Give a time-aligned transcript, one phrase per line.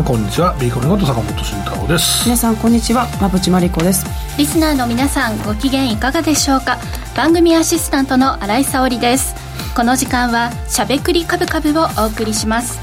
[0.00, 0.56] んこんにちは。
[0.58, 2.24] ビーコミこと坂本慎太郎です。
[2.24, 3.06] 皆さんこんにちは。
[3.18, 4.06] 馬淵真理子です。
[4.38, 6.78] リスナーの皆さんご機嫌いかがでしょうか？
[7.14, 9.34] 番組アシスタントの新井沙織です。
[9.76, 12.80] この時間はしゃべくりカブカブをお送りします。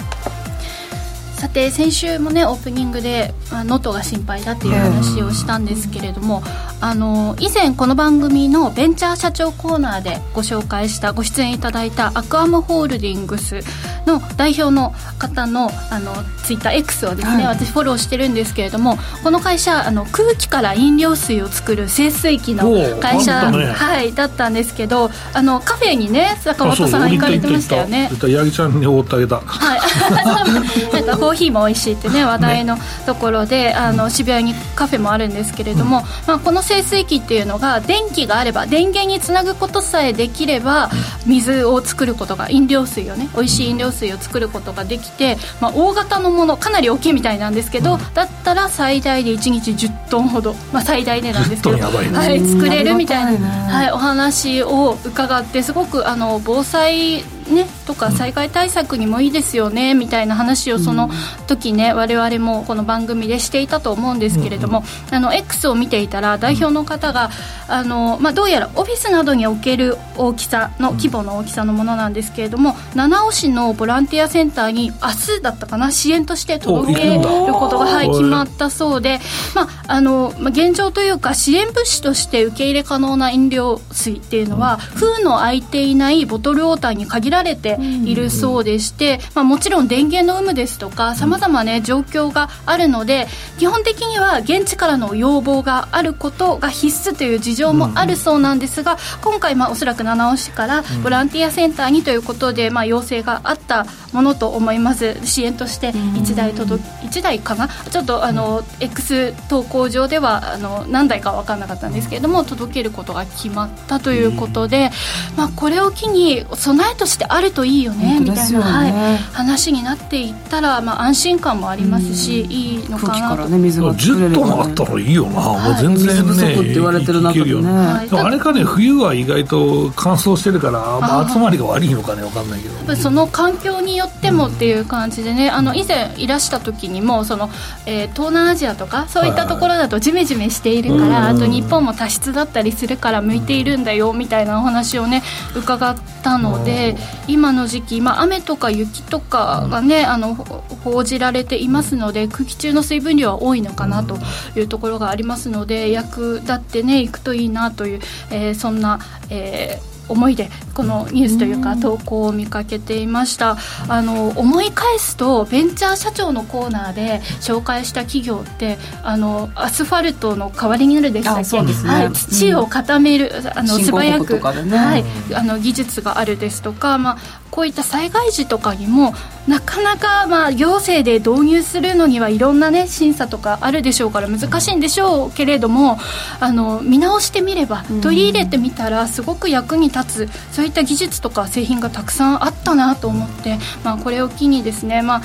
[1.35, 6.43] さて先週もねオープニングで能登が心配だっていう話をしたんですけれども、
[6.79, 13.61] あの以前この番組のベンチャー社長コーナーでご紹介したご出演いただいたアクアムホールディングス
[14.05, 16.13] の代表の方のあの
[16.43, 22.63] ツイッター X をですね、はい、私フォローしてるんですけれどもこの会社あの空気から飲料水を作る清水機の
[23.01, 28.09] 会社、ね、はい、だったんですけどあのカフェにね坂本さん行かれてましたよね。
[28.09, 29.41] 八木ちゃんにおってあげた。
[29.41, 29.81] はい。
[30.93, 40.89] なんかコーヒーも美味しいってね話題のところで、ね、あの渋谷にカフェもあるんですけれども、うん、まあ、この清水機っていうのが電気があれば電源につなぐことさえできれば
[41.25, 61.09] 水を作ることが飲料水をね美味しい飲料水を作ることができて、まあ、大型のものかなり大きいみたいなんですけど、うん、だったら最大で1日10トンほど、まあ、最大でなんですけど、はい、作れるみたいな、はい、お話を伺ってすごくあの防災ね、とか災害対策にもいいですよねみたいな話をその
[61.47, 67.29] 時ね、我々もこの番組でしていたと思うんですけれども、あの X を見ていたら代表の方が
[67.67, 79.19] あの、まあ、どうやらオフィスなどにおける大きさの規模の大きさのものなんですけれども七尾市のボランティアセンターに明日だったかな支援として届けることが、はい、決まったそうで、
[79.53, 93.27] まああのまあ、現状というか支援物資として受け入れ可能な飲料水っていうのは封の開いていないボトルウォーターに限らられているそうでして、まあ、もちろん電源の有無ですとかさまざまね状況があるので
[93.59, 105.17] 基本的には現地からの要望があることが必須という事情もあるそうなんですが今回まあおそらく七尾市からボランティアセンターにということでまあ要請があったものと思います。
[105.25, 107.67] 支援として1台届1台かな？
[107.67, 114.89] ちょっとあの X 投稿上ではあの何台か分からなかったんですけれども届けることが決まったということで、
[115.35, 132.77] まあ、これを機に備えとしてあるといいよね、ね、みたいな、はい、話になっていったら、まあ、安心感もありますし、いいのかなと、ね、水が10トンあったらいいよな、はい、もう全然ね、水不足って言われてる中でね、はい、あれかね冬は意外と乾燥してるから、まあ、集まりが悪いのかね分かんないけど。
[132.95, 137.49] その環境によってもっていう感じでね、あの以前いらした時にもその、
[137.85, 145.21] えー、東南アジアとかそういったところだとジメジメしているから、あと日本も多湿だったりするから向いているんだよみたいなお話をね
[145.55, 146.95] 伺ったので
[147.27, 154.17] 今の時期、まあ、雨とか雪とかがね、あの報じられていますので空気中の水分量は多いのかなと
[154.55, 157.99] いうところがありますので役立ってねいくといいなという、
[158.31, 163.57] えー、そんな、えー思いでこのニュースというか投稿を見かけていました。
[163.87, 174.39] あの思い返すとベンチャー社長のコーナーで紹介した企業ってあのアスファルトの代わりになるでしたっけ、ね、はい、土を固める、うん、あの素早く、ね、
[174.77, 177.17] はい、あの技術があるですとか、まあ、
[177.51, 179.13] こういった災害時とかにも
[179.47, 185.97] なかなかまあ行政で導入するのにはいろんなね審査とかあるでしょうから難しいんでしょうけれども
[186.39, 195.21] あの見直してみれば取り入れてみたらすごく役に立つそういった技術とか製品がたくさんあったなと思って、まあ、これを機にですね、まあ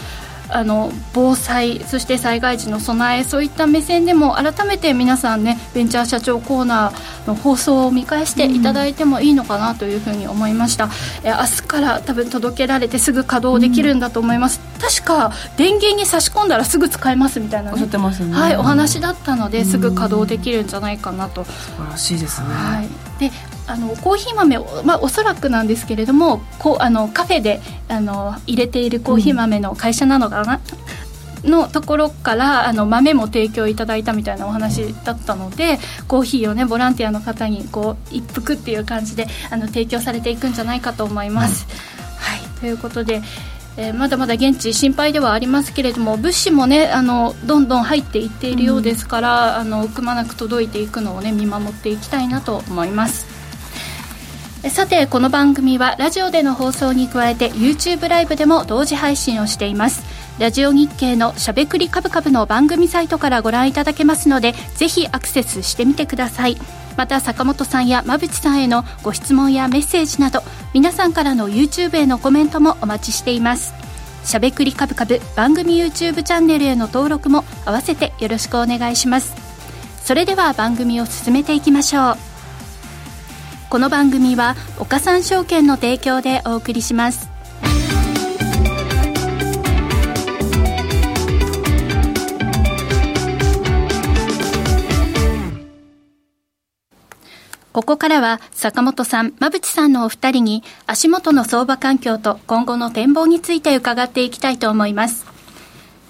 [0.52, 10.90] あの防災そして災害時の備えそういった目線でも改めて皆さんねベンチャー社長コーナーの放送を見返していただいてもいいのかなというふうに思いました、うん、
[11.24, 17.76] え明日から多分届けられてすぐ稼働できるんだと思います、うん、確か電源に差し込んだらすぐ使えますみたいな、ね、
[18.36, 22.88] はい、お話だったのですぐ稼働できるんじゃないかなと、素晴らしいですね、はい、
[23.18, 23.30] で
[23.72, 30.60] あのコーヒー豆を、まあ、おそらくなんですけれどもこうあのカフェであの入れているコーヒー豆の会社なのかな、
[31.42, 41.66] うん、のところからあの豆も提供いただいたみたいなお話だったのでコーヒーをねボランティアの方にこう一服っていう感じであの提供されていくんじゃないかと思います。
[41.68, 42.60] うん、はい。
[42.60, 43.22] ということで
[43.78, 53.31] えー、まだまだ現地心配ではありますけれども物資もねあのどんどん入っていっているようですから、うん、あのくまなく届いていくのをね見守っていきたいなと思います。
[54.70, 60.04] さてこの番組はラジオでの放送に加えて YouTube ライブでも同時配信をしています。
[60.38, 66.56] ラジオ日経のしゃべくりカブカブの番組サイトからご覧いただけますのでぜひアクセスしてみてください。
[66.96, 70.42] また坂本さんや馬淵さんへのご質問やメッセージなど
[70.72, 73.74] 皆さんからの YouTube へのコメントもお待ちしています。
[74.24, 79.34] しゃべくりカブカブ番組 YouTube チャンネルへの登録も合わせてよろしくお願いします。
[80.04, 82.31] それでは番組を進めていきましょう。
[83.72, 87.30] この番組は岡三証券の提供でお送りします
[97.72, 105.31] ここからは坂本さん、馬淵さんのお二人に足元の相場環境と今後の展望について伺っていきたいと思います。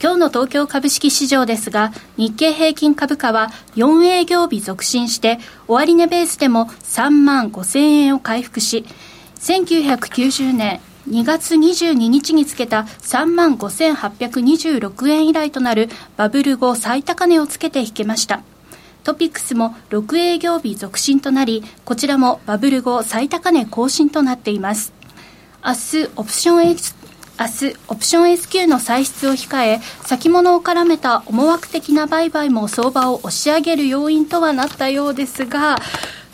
[0.03, 5.39] 今日の東京株式市場ですが、日経平均株価は4営業日続伸して、
[5.69, 8.85] 終値ベースでも3万5000円を回復し、
[9.37, 18.43] 1990年2月22日につけた3万5826円以来となるバブル後最高値をつけて引けました。
[19.05, 24.93] トピックスも6営業日続伸となり、こちらもバブル後最高値更新となっています。
[25.65, 27.02] 明日、オプション
[27.41, 35.79] 明日、オプション S q の歳出を控え、先物を絡めた思惑的な売買も相場を押し上げる要因とはなったようですが、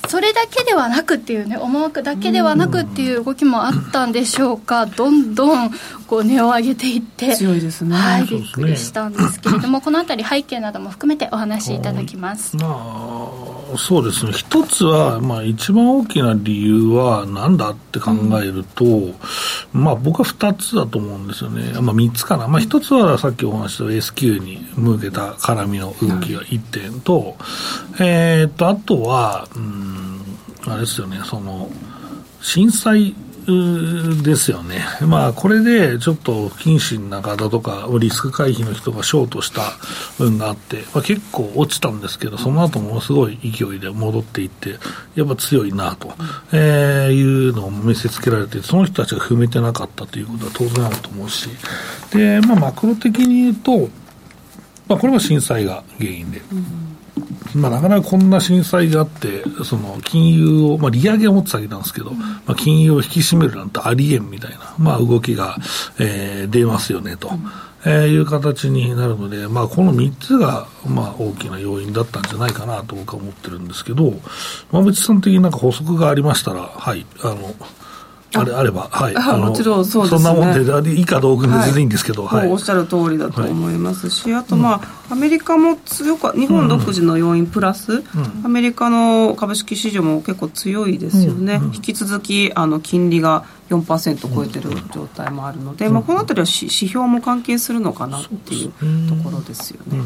[0.09, 5.71] それだけではなくっていうね思惑だけではなくっていう動きもあったんでしょうか、どんどん
[6.07, 12.57] こう値を上げていって強いですね、はい、びっくりしたんですけれども、このあたり背景なども含めてお話しいただきます。
[12.57, 14.33] まあ、そうですね。
[14.33, 18.13] 一つは、まあ、一番大きな理由はなんだって考
[18.43, 19.15] えると、うん、
[19.73, 27.37] まあ、僕は2つだと思うんですよね、まあ、3つかな、まあ、1つはさっきお話した S q に向けた絡みの動きが1点と、
[28.01, 29.99] えー、とあとは、うん
[30.67, 31.71] あれですよね、その、
[32.41, 33.15] 震災
[34.23, 34.85] ですよね。
[35.01, 39.63] まあ、これでちょっと不謹慎な方とか、リスク回避の人がショートした
[40.19, 44.77] 運があって、まあ、結構落ちたんですけど、その後ものすごい勢いで戻っていって、
[45.15, 46.13] やっぱ強いなと、
[46.53, 51.49] えー、いうのを見せつけられて、その人たちが踏めてなかったということは当然あると思うし、
[52.13, 53.89] で、まあ、マクロ的に言うと、
[54.89, 56.43] まあ、これは震災が原因で。
[56.53, 56.88] うん
[57.55, 65.57] まあ、なかなかこんな震災があって、その金融を、まあ、利上げを持ってたわけなんですけど、まあ、金融を引き締めるなんてありえんみたいな、まあ、動きが、
[65.99, 67.31] えー、出ますよねと。
[67.87, 74.15] えー、いう形になるので、まあ、この3つが、まあ、大きな要因だったんじゃないかなと僕は思ってるんですけど、
[74.73, 77.55] 馬淵さん的になんか補足がありましたら、はい、あの、
[78.35, 78.63] あれあ。
[78.63, 88.03] れば、はい、あもちろんそうです、ね、そんなもんで、いいかどうかで全然いいんですけど、はい、おっしゃる通りだと思いますし、はい、あと、まあ、アメリカも強か、日本独自の要因プラス、うん、
[88.45, 98.73] アメリカの株式市場も結構強いですよね、引き続きあの金利が4%超えてる状態もあるので、まあ、このあたりは指標も関係するのかなっていう
[99.09, 99.99] ところですよね。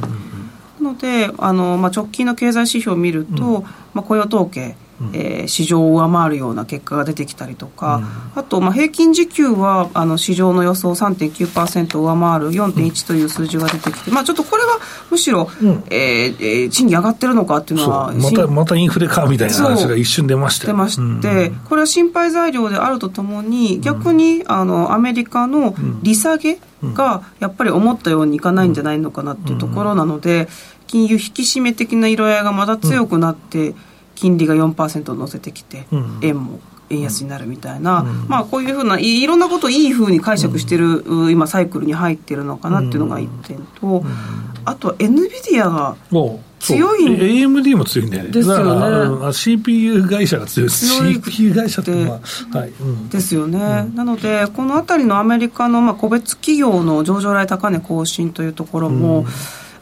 [0.80, 3.64] なのであの、まあ、直近の経済指標を見ると、
[3.94, 4.76] まあ、雇用統計
[5.12, 7.96] えー、市場を上回るような結果が出てきたりとか、
[8.34, 14.78] うん、あと、まあ、平均時給はあの市場の予想3.9%上回る4.1という数字が出てきて、まあ、ちょっとこれは
[15.10, 26.58] むしろ、うん、えー、賃金上がってるのかっていうのはまたまたインフレかみたいな話が一瞬出ました出まして、うん、これは心配材料であるとともに逆にあのアメリカの利下げ
[26.94, 30.48] がやっぱり思ったようにいかないんじゃないのかなっていうところなので
[30.92, 33.74] 金融引き締め的な色合いがまた強くなって、
[34.14, 35.86] 金利が4%乗せてきて、
[36.22, 36.60] 円も
[36.92, 44.04] 円安になるみたいな、うん、まあ、こういうふうないいろんなことをいいふうに解釈してる、うん、今サイクルに入ってるのかなっていうのが1点と、うん、
[44.64, 45.96] あとは NVIDIA が
[46.60, 48.30] 強い AMD も強いんだよね。
[48.30, 50.70] ですよね CPU 会社が強い。
[50.70, 52.20] CPU 会社って、ま
[52.52, 52.72] あはい。
[53.10, 59.26] ですよね、なのでこの辺りのアメリカのまあ個別企業の上場来高値更新というところも、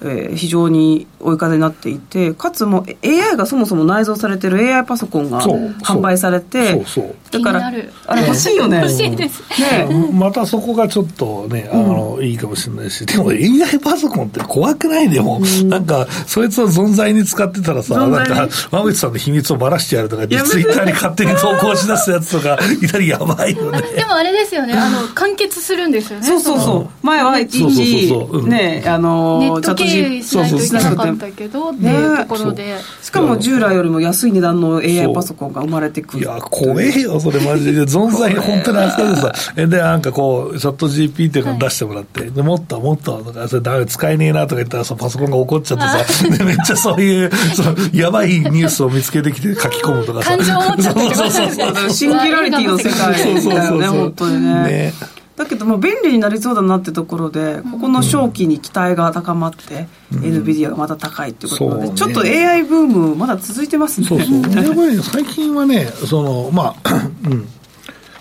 [0.03, 6.83] えー、非常に追い風になっていてかつもう AI がそもそも内蔵されてる AI パソコンが販売されて
[7.31, 7.89] だからあれ
[8.23, 8.79] 欲しいよね。
[8.79, 9.43] 欲しいです。
[9.61, 9.89] ね。
[10.13, 13.05] またそこがちょっとねあの、うん、いいかもしれないし。
[13.07, 15.65] でも AI パソコンって怖くないでも、う。
[15.65, 23.83] ん、なんかそいつを存在に使ってたらさなんか馬口さんの秘密をばらしてやるとかツイッターに勝手に投稿し出すやつとか いたりやばいよね。
[23.97, 24.75] でもあれですよね。
[24.75, 26.27] あの完結するんですよね。
[26.27, 27.07] そうそうそう。
[27.07, 28.13] 前はいちいち
[28.47, 36.23] ねあのチャットしないといけなかったけどっていうところで、しかも従来よりも安い値段の AI パソコンが生まれてくる。
[36.23, 37.81] いや怖えよそれマジで。
[37.91, 50.37] 存在本当に扱ってさでなんかこうチャット GP っていうのを出してもらって、はい、でもっともっととかそれダメ使えねえなとか言ったらそパソコンが怒っちゃってさで めっちゃそういうそのやばいニュースを見つけてきて書き込むとかさ。
[50.37, 51.91] 感情を持っちゃってそうそうそう。
[51.91, 54.63] シンギュラリティの世界だよね本当にね。
[54.65, 64.07] ねだけども便利になりそうだなってところでここの正気に期待が高まって、うん、NVIDIA がまた高いっていうことで、ね、ちょっと AI ブームまだ続いてますね。
[64.07, 64.41] そうそう。
[64.53, 67.49] やっぱり最近はねそのまあ、 うん、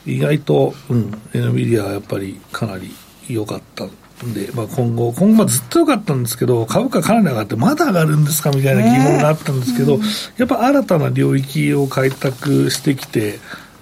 [0.05, 2.95] 意外と、うん、NVIDIA はやっぱりかなり
[3.27, 3.85] 良かった
[4.33, 9.99] で、まあ、今後、今後はずっと良かったんですけど、株価かなり上がって、まだ上がるんですかみたいな疑問があったんですけど、
[10.37, 13.39] やっぱ新たな領域を開拓してきて、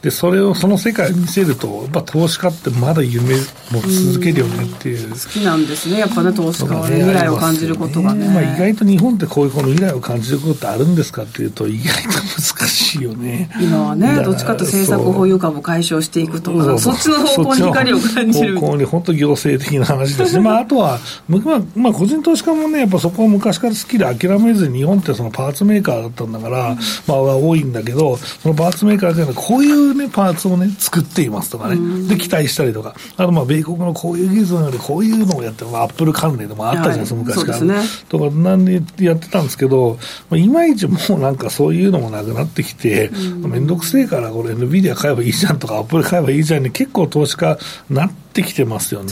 [0.08, 3.36] で、それを、その世界を見せると、やっぱ投資家ってまだ夢
[3.72, 5.10] も続けるよねっていう。
[5.10, 8.26] う好きなんですね、やっぱね、投資家はね、未来を感じることがね。
[8.30, 13.50] まあ、意外と日本ってこういうこの未来を感じることってあるんですかっていうと、意外と難しいよね。
[13.60, 18.58] 今はね、どっちかと政策保有株解消していくとか、そっちの方向に光を感じる。
[18.62, 37.62] 方向に本当行政的な話ですし、まあ、あとは、まあ、まあ、個人投資家もね、やっぱそこは昔から好きで諦めずに、日本ってそのパーツメーカーだったんだから、まあ、多いんだけど、そのパーツメーカーというのは、こういうね、パーツをね、作っていますとかね、で、期待したりとか、あと、まあ、米国のこういう技術なので、こういうのをやって、まあ、アップル関連でもあったじゃないですか、昔から。
[37.62, 39.98] ね、とか、なんでやってたんですけど、
[40.30, 43.12] まあ、いまいちもうなんかそういうのもなくなってきて、
[43.48, 47.58] めんどくせえから、これ、NVIDIA 買えばいいじゃんとか、アップル買えばいいじゃんに、結構投資家
[47.89, 49.12] なってきてますよね。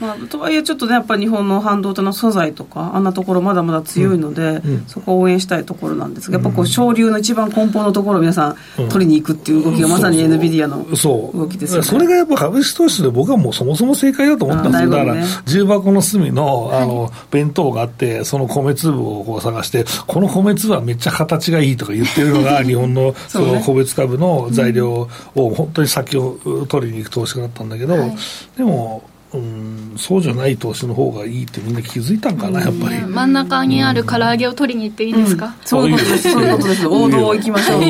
[0.00, 8.56] まあ、とはいえちょっとねやっぱり日本の半導体の素材とかあんなところまだまだ強いので、うんうん、そこを応援したいところなんですがやっぱこう省流の一番根本のところを皆さん
[8.88, 26.38] 取りに行くっていう動きがまさに NVIDIA の動きですよね、それがやっぱ株式投資で僕はもうそもそも正解だと思ったんですよ、ね、だから重箱の隅のあの弁当があってその米粒をこう探してこの米粒はめっちゃ形がいいとか言ってるのが 日本のその個別株の材料を本当に先を
[26.68, 28.16] 取りに行く投資家だったんだけど、はい、
[28.56, 29.02] でも
[29.34, 33.00] うん、そうじゃない投資の方がいいってみんな気づいたんかな、やっぱり。
[33.00, 35.98] 真ん中にある唐揚げを取りに行っていいですか、うん、そういう。
[35.98, 36.52] ことです、そういう。
[36.56, 36.86] ことです。
[36.86, 37.82] 王道行きましょう。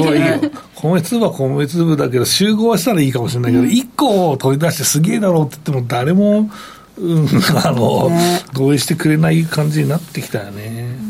[0.74, 6.50] 米粒は米粒だけど、集合はしたらいいかもしれないけど、うん、1個を取り出してすげえだろうって言っても、誰も、
[6.98, 7.26] うん、
[7.64, 11.05] あの、ね、同意してくれない感じになってきたよね。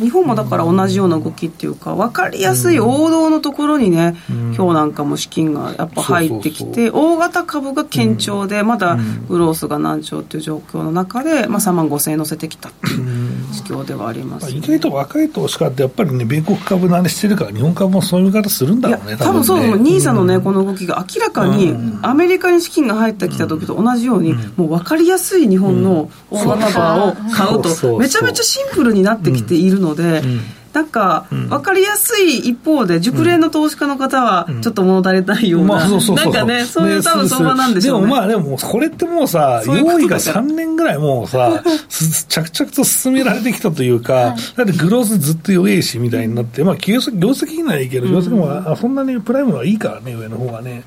[0.00, 8.96] 日本もだから同じような動きっていうか分かりやすい王道のところにね、うん、今日なんかも資金がやっぱ入ってきて大型株が堅調でまだ
[9.28, 30.22] グロースが難聴っていう状況の中で、まあ、3万5000円乗せてきたっていう市況ではあります、ね、意外と若い投資家ってやっぱりね米国株慣れしてるから日本株もそういう見方するんだろうね多分そう、ね、ニーサのねこの動きが明らかにアメリカに資金が入ってきた時と同じように、もう分かりやすい日本の大型バーを買うとめちゃめちゃシンプルになってきているので、
[30.72, 41.62] なんか、分かりやすい一方で、熟練の投資家の方は、ちょっっと物足りないような、なんかね、そういう多分相場なんでしょう、ね、でもまあ、でも、これってもうさ、 用意が3年ぐらいもうさ、
[42.28, 50.82] 着々と進められてきたというか、だってグロースずっと弱いしみたいになって、まあ、業績、業績ないいけど、業績もそんなにプライムはいいからね、上の方がね。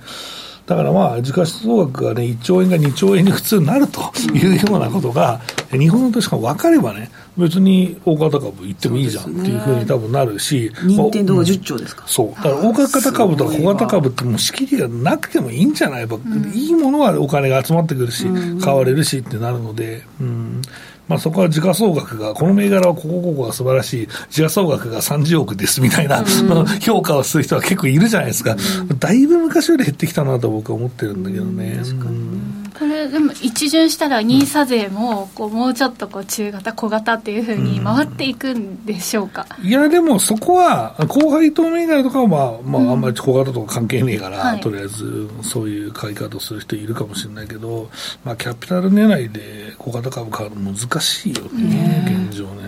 [0.65, 4.01] だからまあ、時価総額がね、1兆円が2兆円に普通になると
[4.33, 5.39] いうようなことが、
[5.71, 16.07] 日本の投資家分かればね、別に大型株行ってもいいじゃんっていうふうに多分なるし、任天堂が10兆ですか、そう、だから大型株とか小型株ってもう仕切りがなくてもいいんじゃない、
[16.53, 18.25] いいものはお金が集まってくるし、
[18.61, 20.61] 買われるしってなるので、うん。
[21.07, 28.57] まあ、そこは時価総額が、この銘柄はここここが素晴らしい、時価総額が30億ですみたいな、うん、評価をする人は結構いるじゃないですか、
[28.89, 31.79] うん、だいぶ昔より減ってきたなと僕は思ってるんだけどね。
[31.81, 47.89] うんこれでも一巡したら NISA 税もこうもうちょっとこう中型小型っていうふうに回っていくんでしょうか、いやでもそこは高配当銘柄とかはまあ、まあ、あんまり小型とか関係ねえから、はい、とりあえずそういう買い方をする人いるかもしれないけど、
[48.23, 52.67] まあ、キャピタル狙いで小型株買うの難しいよね、現状ね。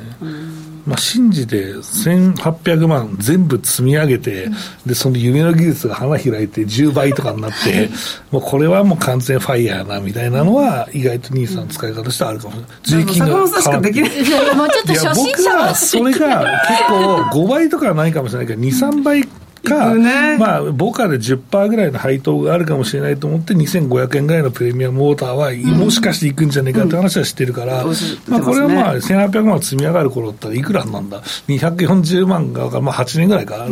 [0.89, 4.49] まあ、信じて1800万全部積み上げて、
[4.85, 7.89] でその夢の技術が花開いて10倍とかになって、
[8.31, 13.05] もうこれはもう完全ファイヤーなみたいなのは、意外と兄さん使い方としてはあるかもしれない。
[13.05, 13.53] 税金が変わって。
[15.15, 19.27] 僕はそれが結構5倍とかはないかもしれないけど、2、3倍
[19.61, 27.93] か、ね、まあ、ボカで10%ぐらいの配当があるかもしれないと思って、2500円ぐらいのプレミアムウォーターは、もしかしていくんじゃないかって話は知ってるから、うん、
[28.27, 33.69] まあ、これはまあ、1800万積み上がる頃だったらいくらなんだ、240万が、まあ、8年ぐらいか、7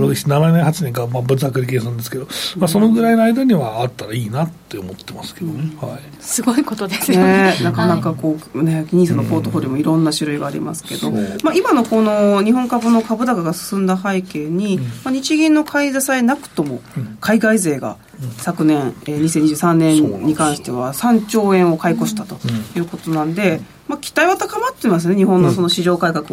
[0.52, 2.28] 年、8年か、まあ、ざっくり計算ですけど、
[2.58, 5.72] まあ、そのぐらいの間にはあったらいいなって思ってますけどね。
[5.80, 7.56] はい、すごいことですよね。
[7.64, 11.12] なかなかこう、ね、ニーサのポートフォリオもいろんな種類がありますけど、
[11.44, 16.82] まあ、今のこの日本株の株高が進んだ背景に、まあ、日銀の買い支えなくとも
[17.22, 17.98] 海外勢が
[18.40, 22.40] 昨年、えー、2023年に関しては3兆円を買い越したと
[22.76, 26.26] いうことなんで、まあ、期待は高まってますね日本のその市場改革。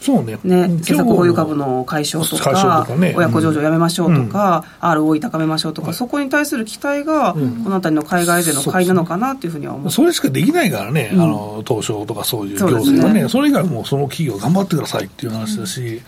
[0.00, 0.38] そうね。
[0.44, 9.90] ね政策保有株の解消とか、ね、親子上場やめましょうとか、うん、ROE 高めましょうとか、はい、そこに対する期待が、この辺りの海外勢の買いなのかなというふうには思う。
[9.90, 16.00] それしかできないからね、うん、あの東証とかそういう行政はね、そ、ね、れ以外もその企業頑張ってくださいっていう話だし、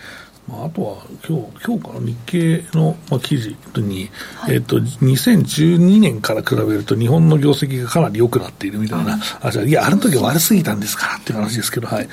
[0.47, 0.97] まあ、あとは
[1.27, 12.07] 今日今日から日経の、まあ、記事に、はい、えっと、2012年から比べると日本の業績がかなり良くなっているみたいな、あじゃいや、あの時悪すぎたんですからっていう話ですけど、はい、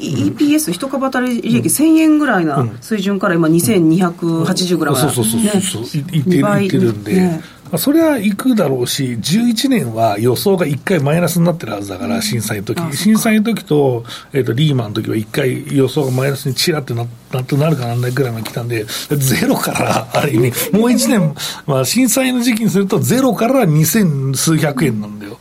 [0.00, 7.12] EPS、一株当たり利益1000円ぐらいな水準から今、2280ぐらいまで、そうそうそうそう、いってるいってるんで。
[7.14, 7.28] ね。
[7.30, 21.34] まあ、それは行くだろうし、11年は予想が1回マイナスになってるはずだから、震災の時震災の時と,、えーと、リーマンの時は1回予想がマイナスにちらってななってなるかなんないぐらいまで来たんで、ゼロからある意味、もう1年、
[21.66, 25.38] まあ、震災の時期にすると、ゼロから2000数百円なんだよ。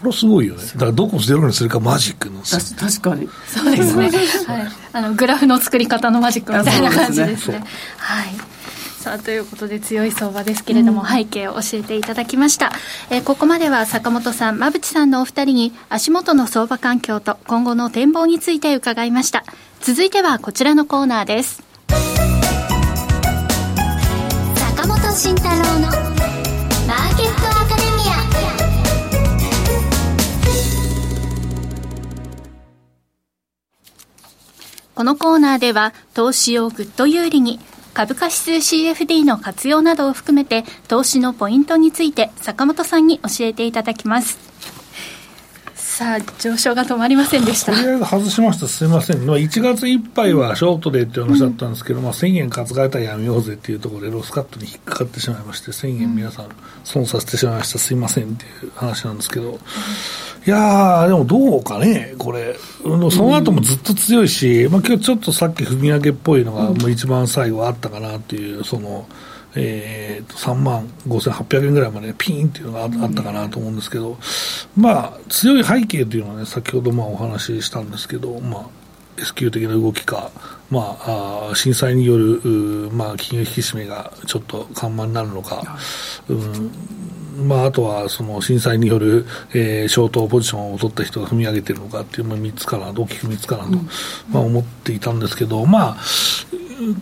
[0.00, 0.62] これすごいよね。
[0.74, 3.28] だからどこをゼロにするかマジックなんです確かに。
[3.46, 4.10] そうですね。
[4.46, 4.68] はい。
[4.92, 7.64] あの、グラフの作り方のマジックみたいな感じですね。
[7.96, 8.28] はい。
[8.98, 12.72] さあということで強い相場ですけれども、うん、背景を教えていただきました、
[13.10, 19.44] えー、ここまでは坂本さん馬淵さんのお二人に足元の相場環境と今後の展望について伺いました。
[19.80, 21.62] 続いてはこちらのコーナーです。
[24.56, 28.18] 坂本慎太郎のマーケットアカデミア。
[34.96, 37.60] このコーナーでは投資をぐっと有利に
[37.98, 44.38] 株価指数 CFD の活用などを含めて投資のポイントについて坂本さんに教えていただきます。
[45.74, 47.72] さあ上昇が止まりませんでした。
[47.72, 48.68] とりあえず外しました。
[48.68, 56.50] すみません、まあ、1月いっぱいはショートでっていう話だったんですけど、うん、まあ、1000円担がれたらやめようぜっていうところでロスカットに引っかかってしまいまして1000円皆さん
[56.84, 57.80] 損させてしまいました。
[57.80, 59.58] すいませんっていう話なんですけど、うん
[60.48, 69.06] いやー、でもどうかね、これ、その後もずっと強いし、うん、まあ今日ちょっとさっき踏み上げっぽいのが、もう一番最後あったかなっていう、その、
[69.54, 74.16] えー、3万5800円ぐらいまでピーンっていうのがあったかなと思うんですけど、
[74.74, 78.66] まあ、強い背景というのはね、先ほどまあお話ししたんですけど、まあ、
[79.18, 80.30] S q 的な動きか、
[80.70, 82.40] まあ、あ震災による、
[82.90, 85.76] まあ、金融引き締めがちょっと緩慢になるのか、
[86.30, 86.70] うん
[87.38, 93.70] まあ、あとはその震災による、えー、消灯ポジションを取った人が踏み上げてるのかっていう、まあ、3つかな、大きく3つかなと、
[94.30, 95.96] まあ、思っていたんですけど、まあ、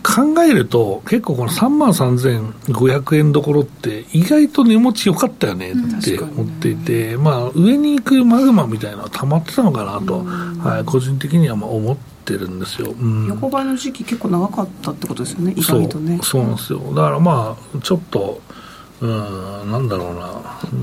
[0.03, 16.19] 考えると、結構この3万3500円どころって、意外と値持ち良かったよねって思っていて、うん、まあ、上に行くマグマみたいなのは溜まってたのかなと、はい、個人的にはまあ思ってるんですよ、うん、横ばいの時期結構長かったってことですよね意外とね。
[16.23, 16.79] そうなんですよ。
[16.89, 18.41] だからまあちょっと
[19.01, 20.75] うん、なんだろうな、う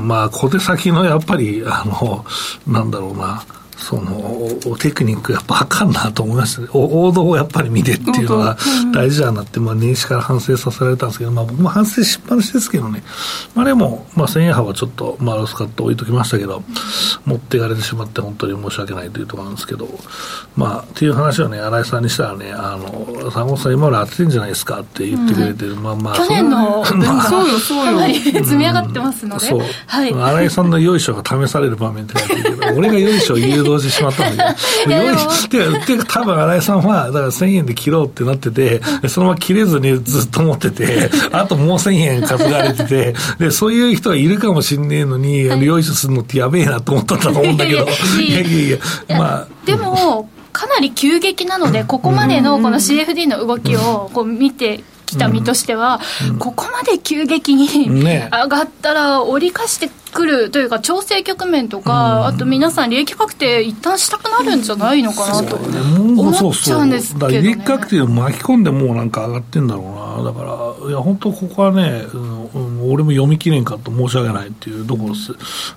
[0.00, 2.24] ん、まあ、小手先のやっぱり、あの、
[2.66, 3.42] なんだろうな、
[3.82, 8.56] そのテクニックやっぱあかんなと思いましたね王道をやっぱり見てっていうのが
[8.94, 13.02] 大事だなって、まあ、年始から反省させられたんですけど、まあ、僕も反省しっぱなしですけどね、
[13.54, 16.62] まあ、でも、まあ、1000円幅はちょっと、まあ、ロスカット置いときましたけど
[17.26, 19.88] 持っていかれてしまって本当に申し訳ないというところなんですけど、
[20.56, 28.14] まあ、っていう話をね新井さんにしたらねあの坂本さん今まで当ててんじゃないですかって言ってくれてる、うん、まあまあ去年の分がそうよそうよ。
[28.44, 32.14] 積み上がってますので、うん、そう、はい、新井さんのよいしょが試される場面って
[32.76, 34.54] 俺がよいしょ誘導してしまったんだ
[34.84, 35.58] けど、用意して、
[36.06, 47.86] 多分新井さんは、だから1000円で切ろうってなってて、そのまま切れずにずっと持ってて、 あともう1000円担がれてて、で、そういう人がいるかもしんねえのに、はい、用意するのってやべえなと思ったんだと思うんだけど、
[48.20, 49.48] いやいやいや、まあ。
[49.64, 54.84] でも、かなり急激なので、ここまでのこの CFD の動きをこう見てき
[55.18, 72.18] た身としては、うん、ここまで急激に上がったら、折り返してくるというか、調整局面とか、あと皆さん、利益確定、一旦したくなるんじゃないのかなと思っちゃうんですけど、ね、利益確定を巻き込んで、もうなんか上がってんだろうな、だから、いや、本当、ここはね、う
[72.58, 75.32] ん、俺も読み切れんかと申し訳ないっていうところです。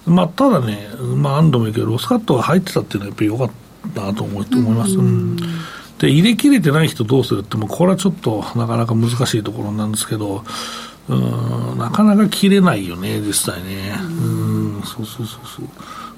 [0.06, 3.50] まあ、ただね、まあ、安藤も言うけど、ロスカットが入ってたっていうのは、やっぱり良かっ
[3.96, 4.96] たなと思います。
[4.96, 5.38] うん
[6.00, 10.44] で、入れ切れてない人どうするって、もこれはちょっとなかなか難しいところなんですけど、
[11.08, 13.94] うん、なかなか切れないよね、実際ね。
[14.02, 15.66] うん、そうそうそうそう。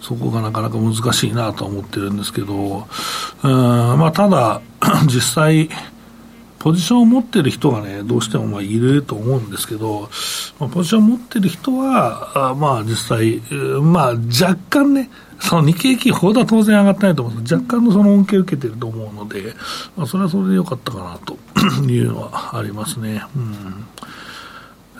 [0.01, 2.87] そこがなかなか難しいなと思ってるんですけど、
[3.43, 3.51] うん、
[3.99, 4.61] まあ、ただ、
[5.07, 5.69] 実際、
[6.59, 10.09] ポジションを持ってる人がね、どうしてもまあいると思うんですけど、
[10.59, 13.41] まあ、ポジションを持ってる人は、あまあ実際、
[13.81, 17.53] まあ若干ね、その日経平均ほどは当然上がってないと思うんです。
[17.55, 19.53] 若干のその恩恵を受けてると思うので、
[19.95, 21.37] まあ、それはそれでよかったかなと。
[21.87, 23.23] いうのはありますね。
[23.35, 23.85] うん。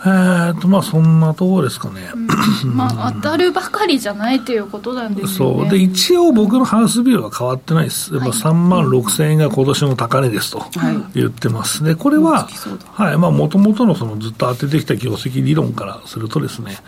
[0.00, 2.08] ーとまあ、そんなところですかね。
[2.14, 5.68] うん、まあ、当たるばかりじゃないということなんですよ、ね、そう。
[5.68, 10.64] で一応、僕のハウスビルは変わってないです、はい、3万6000円が今年の高値ですと
[11.14, 12.48] 言ってます、でこれは、
[13.18, 16.78] もともとのそのずっと当ててきた業績理論からするとですね、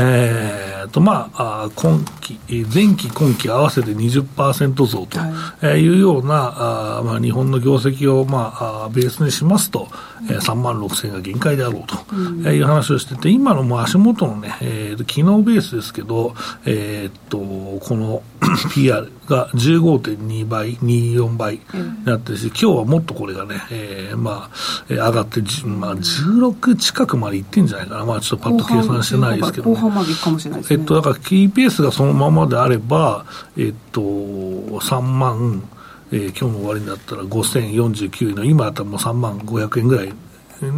[0.00, 2.38] えーとまあ、今期、
[2.72, 5.88] 前期、今期合わせて20%増とい。
[5.88, 9.88] うような、はい、あまあ、日本の業績を、まあ、ベースにしますと、
[10.20, 12.14] うん、3万6000円が限界であろうと
[12.50, 16.34] いう話をしてて、今のもう足元のね、えー、機能ベースですけど、
[16.64, 17.38] えー、っと、
[17.86, 18.22] この
[18.74, 28.04] PR が15.2倍、24倍になってるし、うん、今日はもっとこれがね、えー、まあ、上がって、まあ、16近くまでいってんじゃないかな。
[28.04, 30.80] まあ、ちょっとパッと計算してないですけど、ね、後半までいくかもしれないですね。
[30.80, 35.62] えっと、だからキーペースがそのままであれば、えっと、3万、
[36.10, 40.12] えー、今日の終わりになったら5049円の、今だったらもう3万500円ぐらい
[40.60, 40.70] で、え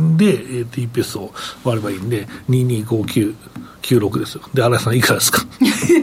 [0.63, 1.33] ー、TPS を
[1.65, 4.43] 割ればいいんで、225996ですよ。
[4.53, 5.41] で、新井さんいくらですか？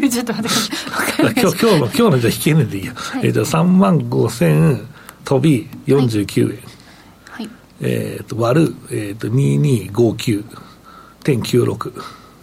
[0.09, 0.55] ちょっと待ってくださ
[1.29, 1.31] い。
[1.31, 2.93] 今日今日の、今日のじゃ引けねえでいいや。
[2.95, 4.85] はい、えー、じゃ3万5000
[5.25, 6.59] 飛び49円。
[7.29, 7.49] はい。
[7.81, 11.91] えっ、と、割る、えっ、ー、と、2259.96。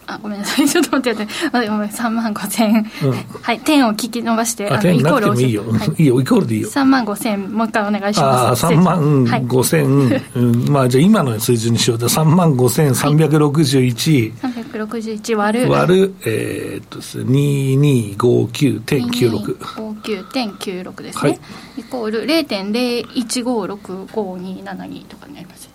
[0.07, 0.67] あごめんなさい。
[0.69, 1.69] ちょっと待って待って。
[1.69, 2.65] ごめん3万5千。
[2.71, 3.13] 円、うん、
[3.43, 6.69] はい点を聞き伸ばしてあ点イコールをいいよ、はい、 いいよイコールでいいよ。
[6.69, 8.67] 3万5千円もう一回お願いします。
[8.67, 11.99] あ3万5千、はい、うん、まあじゃあ今の水準にしよう。
[11.99, 15.71] と3万5千361、はい、361割る。
[15.71, 16.15] 割る。
[16.25, 19.57] えー、っと2259.96
[20.05, 21.41] 2259.96ですね、はい、
[21.79, 25.71] イコール0.01565272とかになります。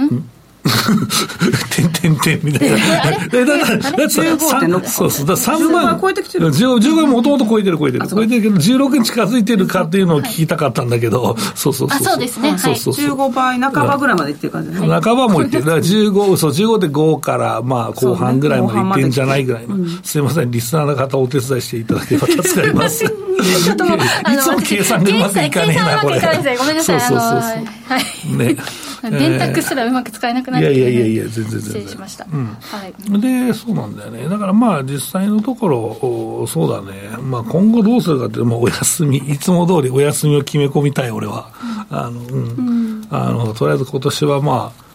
[0.00, 0.28] ん
[1.70, 2.76] てんてんてんみたいな。
[2.76, 5.98] だから、だからそうそう、だ3万。
[6.00, 6.48] 超えてきてる。
[6.48, 8.06] 15もともと超えてる超えてる。
[8.08, 12.04] 超えてるけど、16に近づいてるかっていうのを聞きたかったんだけど、そうそうそう。
[12.04, 12.56] そうですね。
[12.58, 13.06] そうそうそう。
[13.06, 14.86] 15倍半ばぐらいまでいってる感じね。
[14.86, 15.64] 半ばもいってる。
[15.64, 19.76] だから15、そう、15.5からまあ後半ぐらいまでいってんじゃないぐらいの。
[20.02, 23.04] すいません、リスナーの方お手伝いしていただければ助かります。
[23.64, 24.00] ちょっともう、い
[24.38, 26.20] つも計算がうまくいかねえな、これ。
[26.56, 27.00] ごめんなさい。
[27.00, 27.38] そうそうそう。
[27.38, 27.62] は
[27.98, 28.36] い。
[28.36, 28.56] ね。
[29.10, 31.60] 電卓すらうまく使えなくなって、ね、いやいやいや全然全然。
[31.60, 34.28] 失礼しました、うん、はい、でそうなんだよね。
[34.28, 41.48] だからまあ実際のところそうだね、まあ、今後どうするかって、まあ、お休みいつも通りお休みを決め込みたい俺は、
[41.90, 44.86] うん、あの、うん、あのとりあえず今年はまあ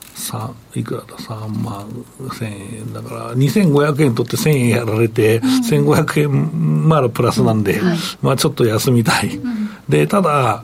[0.75, 1.87] いくらだ？3万
[2.19, 7.87] 1000円だから2500円取って1000円やられて、うん、1500円まだプラスなんで、うん。
[7.87, 10.63] はい、まあちょっと休みたい、うん、でただ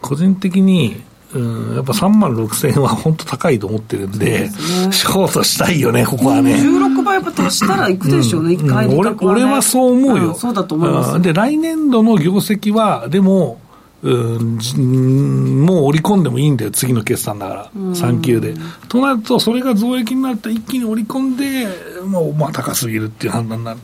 [0.00, 1.02] 個人的に
[1.36, 4.48] うん、やっぱ3万6000円は本当高いと思ってるんで、
[4.90, 6.54] ショートしたいよね、ここはね。
[6.54, 10.34] 16倍やっぱ足したらいくでしょうね、一、うん、回、ね、俺俺はそう思うよ。
[10.34, 11.20] そうだと思います。
[11.20, 13.60] で、来年度の業績は、でも、
[14.02, 18.54] うん、もう織り込んでもいいんだよ、次の決算だから、3級で。
[18.88, 21.66] となると、それが増益になって一気に織り込んで、
[22.06, 23.80] もうまあ高すぎるっていう判断になる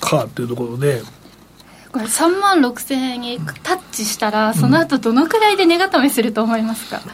[0.00, 1.02] かっていうところで。
[1.92, 7.10] これ3万6000円にタッチしたらその後どのくらいで値固めすると思いますか、うん、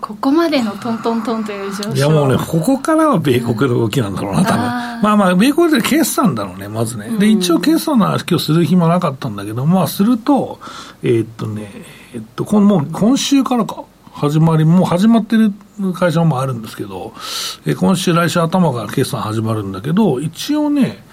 [0.00, 1.94] ここまでのトントントンという上昇。
[1.94, 10.60] いやもうねここからは米国の動きなんだろうな、うん、多分まあまあ米国で決算だろうねまずね、で一応決算の話今日する暇なかったんだけどまあすると
[11.02, 11.70] えー、っとね
[12.14, 13.84] えっとこのもう今週からか
[14.16, 15.52] 始まり、もう始まってる
[15.92, 17.12] 会社もあるんですけど、
[17.66, 21.04] え今週、来週頭から決算始まるんだけど、一応ね、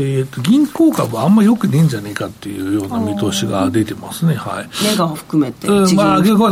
[0.00, 5.02] えーと、銀行株あんまよくねえんじゃねえかっていうような見通しが出てますね、はい。
[5.02, 5.66] を含めて。
[5.66, 6.48] うん、まあ、米国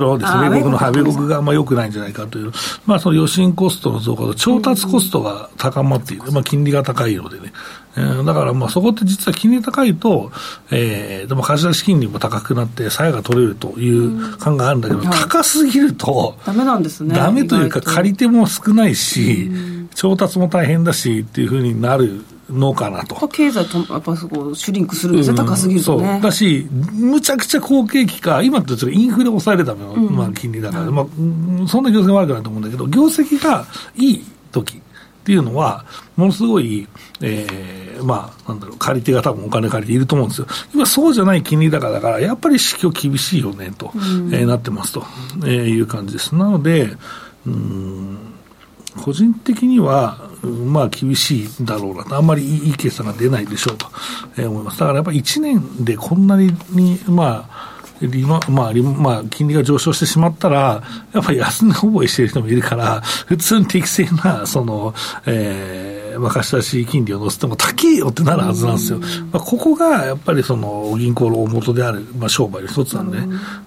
[0.00, 2.52] のですね、米国の、はい、米国があんまよくないんじゃないかという、
[2.86, 7.52] まあ、その予診コストの増加と調達コストが高まっている、まあ、金利が高いのでね。
[7.94, 10.32] えー、だからまあそこって実は金利高いと、
[10.70, 17.14] えー、でも貸し出し金利も高くなって、さやが取れるという考えがあるんだけど、うん、高すぎると、ダメなんですね。
[17.14, 19.50] ダメというか、借り手も少ないし、
[19.94, 23.28] 調達も大変だしっていうふうになるのかなと。
[23.28, 25.16] 経済とやっぱそこシュリンクするん。
[25.16, 26.20] ですよ、高すぎると、ね、そう。
[26.20, 35.84] だし、むちゃくちゃ好景気か、今ってインフレを抑えるための、まあ、金利だから、まあ、そんな業績悪くないと思うんだけど、業績がいい時っていうのは、
[36.16, 36.86] ものすごい、
[37.20, 40.46] えー、まあ、なんだろう、借り手が多分お金借りていると思うんですよ。
[40.74, 45.04] 今そうじゃない金利高だから、やっぱり市況厳しいよね、と、うん、えー、なってますと、
[45.44, 46.34] えー、いう感じです。
[46.34, 46.96] なので、
[47.46, 48.18] うん
[49.00, 50.28] 個人的には、
[50.66, 53.86] まあ厳しいだろうなと、あんまりいい計算が出ないでしょうと、
[54.36, 54.80] えー、思います。
[54.80, 56.52] だからやっぱり1年でこんなに、
[57.08, 64.94] まあ、利まあ、まあ、金利が上昇してしまったら、やっぱり安値覚えしている人もいるから、普通に適正な、その、
[65.26, 68.98] えーえーまあ、貸し出し金利を乗せても高えよってなるはずなんですよ。
[68.98, 73.18] まあ、ここがやっぱりその銀行の大元である、まあ、商売の一つなんで、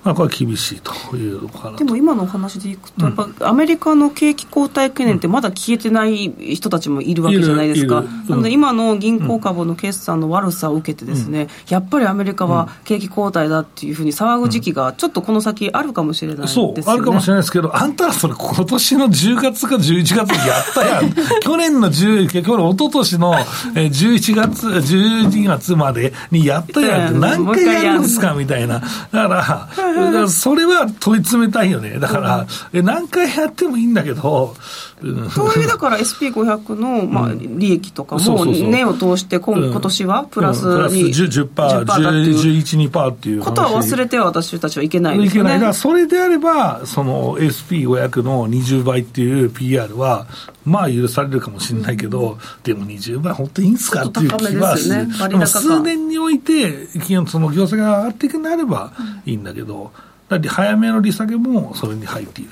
[0.04, 8.04] まあ、これは厳しいというでも今のお話でいくと、やっぱアメリカの景気後退懸念ってまだ消えてない人たちもいるわけじゃないですか。
[8.30, 16.82] なので今の銀行株の決算の悪さを受けてですね、やっぱりアメリカは景気後退だっていうふうに騒ぐ時期がちょっとこの先あるかもしれないですよね。
[16.82, 21.14] そう、あるかもしれないですけど、あんたらそれ今年の10月か11月にやったやん。
[21.42, 23.36] 去年の10、去年、一昨年の
[23.76, 28.82] えー11月、12月までにやったやんって何回やるんですかみたいな。
[29.12, 32.00] だから、それは問い詰めたいよね。
[32.00, 34.56] だから、え何回やってもいいんだけど、
[35.02, 35.30] うん。
[35.30, 38.70] とはいえだから SP500 の、まあ、利益とかもそうそうそう。
[38.70, 39.72] 年を通して今うん。
[39.72, 42.36] 今年はプラスうんプラスに10%、10%だっていう。
[42.36, 43.46] 11、2%っていう話。
[43.46, 45.50] ことは忘れては私たちはいけないですよね。
[45.52, 45.60] いけない。
[45.60, 50.28] だからそれであれば、その SP500 の20倍っていう PR は、
[50.66, 52.25] まあ許されるかもしれないけど、
[52.64, 55.08] でも20倍本当にいいんですかっていう気はする。
[55.30, 56.88] でも数年において、
[57.28, 58.94] その業績が上がっていくんであれば
[59.26, 59.92] いいんだけど、
[60.28, 62.52] だって早めの利下げもそれに入っている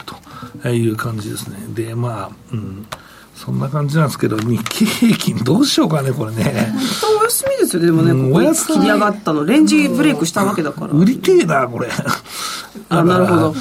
[0.61, 1.57] という感じですね。
[1.73, 2.85] で、まあ、うん。
[3.43, 6.43] そんな感じなんですけど、日経平均どうしようかね、これね。
[6.43, 7.87] 本当お休みですよね。
[7.87, 8.27] でもね、うん。
[8.27, 9.43] ここお休み切り上がったの。
[9.43, 10.93] レンジブレイクしたわけだから。
[10.93, 11.89] 売りてえな、これ。
[12.87, 13.55] あなるほど。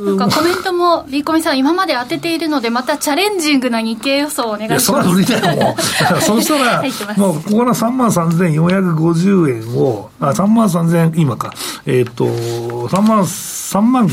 [0.00, 5.08] なんかコメントも、ビーコミさん、今まで当てているので、またチャレンジングな日経予想をお願いいや、します。
[5.08, 6.20] それは売りだよ、もう。
[6.20, 6.82] そうしたら
[7.16, 11.54] もうここの3万3450円を、あ、3万3000、今か、
[11.86, 14.06] えっ、と、3万、3万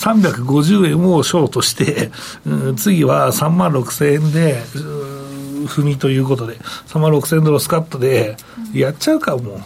[0.00, 2.10] 5350円をショートして、
[2.46, 5.20] うん次は3万6000円で、うん
[5.66, 6.56] 踏みということで、
[6.88, 8.36] 3万6000円ドロスカットで、
[8.72, 9.60] やっちゃうか、もう。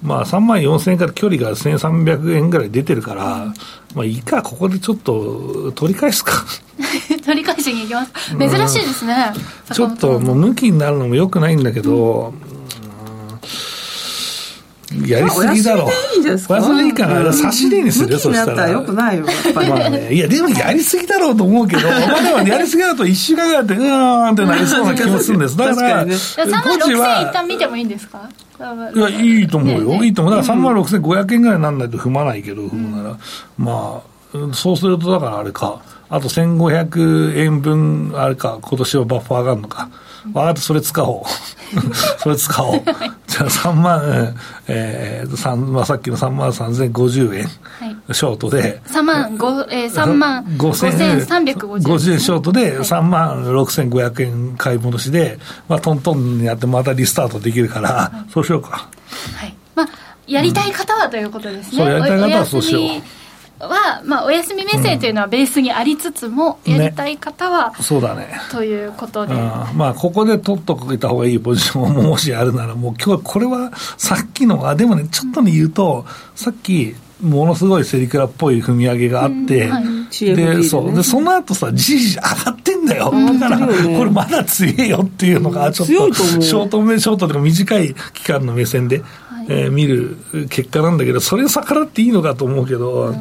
[0.00, 3.52] まあ、3万4000円から距離が1300円ぐらい出てるから、
[3.94, 6.44] まあいいか、ここでちょっと取り返すか。
[7.26, 8.12] 取り返しに行きます。
[8.38, 9.32] 珍しいですね。
[9.72, 12.47] ちょっともう抜きになるのもよくないんだけど、うん
[15.10, 15.84] やりすぎだろ。
[15.84, 16.54] まあお休みでいいんじゃないですか？
[16.54, 17.32] お休みでいいかな。
[17.32, 25.56] 差し入れにするよ、向きになったらよくないよやっぱりまあね、いや、でもやりすぎだろうと思うけど、まあでもやりすぎだと一週間ぐらいで、うーんってなりそうな気もするんです。
[25.58, 28.28] だか、らにね3万6000円一旦見てもいいんですか？
[28.94, 29.88] いや、いいと思うよ。
[29.90, 30.34] ねねいいと思う。
[30.36, 33.16] だから3万6500円ぐらいになんないと踏まないけど、踏むなら。
[33.56, 34.00] ま
[34.34, 35.80] あ、うんそうするとだからあれか。
[36.10, 39.88] あと1500円分、あれか、今年はバッファー上がるのか。
[40.34, 41.22] わかった、それ使おう。
[42.18, 42.82] それ使おう。
[43.26, 44.34] じゃあ3万、うん
[44.68, 47.48] えー、三まあ、さっきの3万3050円、は
[47.86, 55.38] いショートで、3万5、えー、3万5350 5350円ショートで3万6500円買い戻しで、
[55.68, 58.88] まあ、トントンにやってまたリスタートできるから、そうしようか。
[59.36, 59.54] はい。
[59.74, 59.88] まあ、
[60.26, 61.78] やりたい方はということですね。
[61.78, 63.02] そうやりたい方はそうしようみ
[63.60, 68.40] は、まあ、お休み目線というのはベースにありつつも、ねやりたい方は、そうだね。
[68.50, 69.34] ということで。
[69.34, 69.40] うん
[69.76, 80.94] まあ、ここで取っといた方がいいポジションももしあるなら、もう今日これはさっきの、あ、でもね、ちょっとね、言うと、さっき、ものすごいセリクラっぽい踏み上げがあって、うんはいでねで、そう。
[80.94, 83.12] で、その後さ、じじ上がってんだよ。
[83.38, 89.02] だから、ねこれまだ強いよっていうのが、ちょっと、強いと思うショート目、ショートとか短い期間の目線で、
[89.48, 90.16] えー見る
[90.50, 93.14] 結果なんだけど、それを逆らっていいのかと思うけど、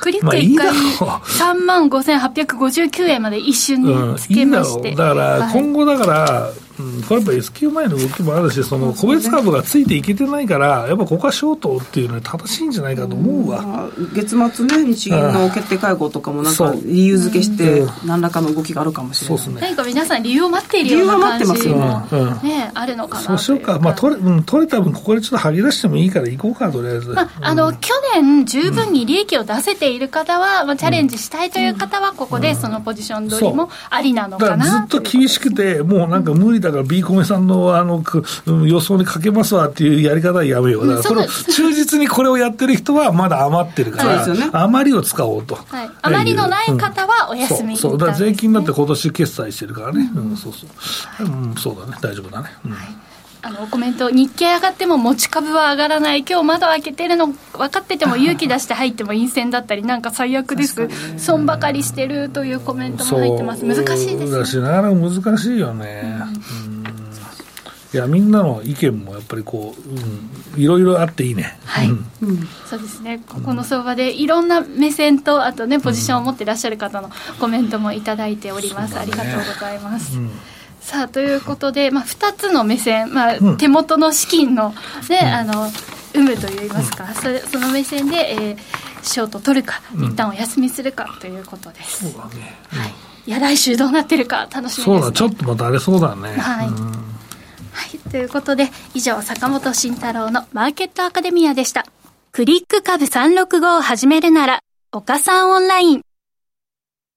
[0.00, 0.74] クリック1回だろう。
[1.20, 4.88] 3万5859円まで一瞬うんにつけまして。
[4.88, 5.16] いいんだろう。
[5.16, 5.52] だから、はい。
[5.52, 13.62] 今後だから、うん、これやっぱ S q 前の動きもあるし、その個別株がついていけてないから、やっぱここはショートっていうのは正しいんじゃないかと思うわ。
[13.62, 17.90] まあ月末ね日銀の決定会合とかもなんか理由付けしてうん。
[18.06, 19.38] 何らかの動きがあるかもしれない。
[19.38, 19.68] そうですね。
[19.68, 22.42] 何か皆さん理由を待っているような感じ理由はも待ってますよ。
[22.42, 23.78] ね、あるのかなそうしようか。
[23.78, 27.10] まあ、取れ、うん、取れた分、ここでちょっと吐き出してもいいから行こうか、とりあえず。
[27.10, 38.02] まあ、あの去年、十分に利益を出せている方は、まあ、チャレンジしたいという方は、ここでそのポジション取りもありなのだかなずっと厳しくて、もうなんか無理だから、ビーコメさんのあの
[38.66, 40.86] 予想にかけますわっていうやり方はやめよう。
[40.86, 45.54] だから、それをそう忠実にこれをやってる人はまだ余ってるから、余りを使おうと。
[45.54, 47.90] はい、あまりのない方はお休みそう。
[47.92, 47.98] そう。
[47.98, 51.98] だから税金だって今年決済してるからね、うんそうそう、うん、そうだね。
[52.00, 52.74] 大丈夫だね、うん
[53.42, 64.62] あのコメント、日経上がっても持ち株は上がらない、今日窓開けてるの分かってても勇気出して入っても陰線だったり、なんか最悪です、損ばかりしてるというコメントも入ってます、難しいですね。
[64.62, 66.20] なかなか難しいよね、
[66.66, 66.84] うん。
[67.92, 71.88] いやみんなの意見もやっぱりこう、うん、いろいろあっていいね、はい。
[71.88, 72.06] うん。
[72.66, 79.00] そうですね、ここの相場でいろんな目線と、あとね、ポジションを持ってらっしゃる方のコメントもいただいております、ね。
[79.00, 80.18] ありがとうございます。
[80.94, 83.56] うんさあということで、まあ、2つの目線、まあうん。
[83.56, 84.74] 手元の資金の,、
[85.08, 85.70] ねあの
[86.14, 92.10] 有無といいますか、それその目線で、えーショート取るか、一旦お休みするかということです。
[92.10, 92.92] そうだね、はい。
[93.26, 96.28] いや来週どうなってるか楽しみです、ね、そうだちょっとまた荒れそうだね。
[96.30, 96.64] はい、は
[97.94, 101.86] い、ということで以上坂本慎太郎のマーケットアカデミアでした。
[102.32, 104.60] クリック株365を始めるなら
[104.92, 106.02] 岡さんオンライン。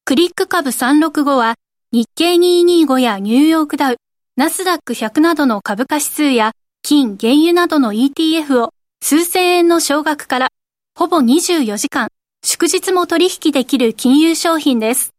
[0.06, 1.56] クリック株365は
[1.96, 3.98] 日経225やニューヨークダウ
[4.36, 8.72] ナスダック100などの株価指数や金、原油などの ETF を
[9.04, 10.50] 数千円の少額から
[10.98, 12.08] ほぼ24時間
[12.44, 15.14] 祝日も取引できる金融商品です。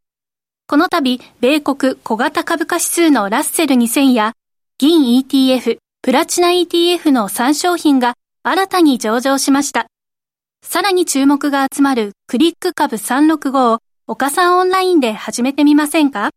[0.66, 4.32] この度、米国小型株価指数のラッセル2000や
[4.78, 9.86] 銀 ETF、プラチナ ETF の3商品が新たに上場しました。
[10.66, 16.30] さらに注目が集まるクリック株365を岡さんオンラインで始めてみませんか？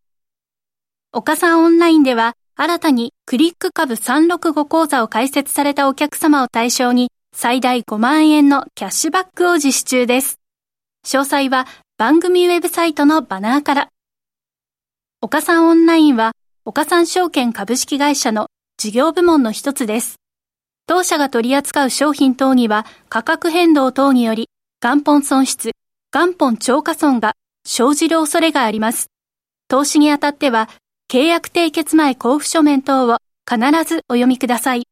[1.14, 10.40] 岡さんオンラインでは新たにクリック株365講座を開設されたお客様を対象に最大5万円のキャッシュバックを実施中です。
[11.06, 11.66] 詳細は
[11.98, 13.90] 番組ウェブサイトのバナーから。
[15.22, 16.34] 岡さんオンラインは
[16.66, 20.16] 岡さん証券株式会社の事業部門の一つです。
[20.88, 24.50] 当社が取り扱う商品等には価格変動等により
[24.84, 25.72] 元本損失、
[26.14, 27.34] 元本超過損が
[27.66, 29.08] 生じる恐れがあります。
[29.70, 30.68] 投資にあたっては
[31.10, 34.84] 契約締結前交付書面等を必ずお読みください。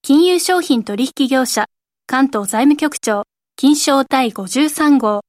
[0.00, 1.66] 金融商品取引業者、
[2.06, 3.24] 関東財務局長、
[3.56, 5.22] 金賞第53号、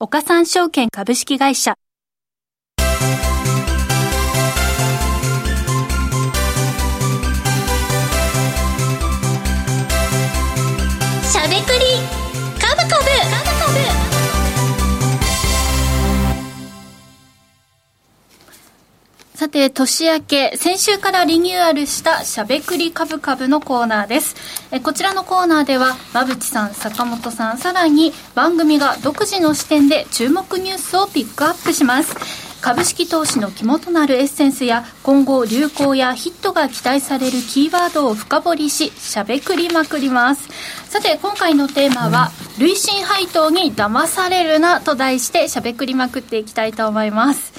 [0.00, 1.74] 岡三証券株式会社。
[19.62, 24.34] さて、年明け、先週からリニューアルしたしゃべくりカブカブのコーナーです。
[24.72, 32.16] えこちらのコーナーでは、馬淵さん、坂本さん、さらに番組が独自の視点で注目ニュースをピックアップします。
[32.60, 40.48] 株式投資の肝となるエッセンスや今後流行やヒットが期待されるキーワードを深掘りししゃべくりまくります
[40.88, 47.52] さて今回のテーマは「累進配当に騙されるな」と題してしゃべくりまくっていきたいと思います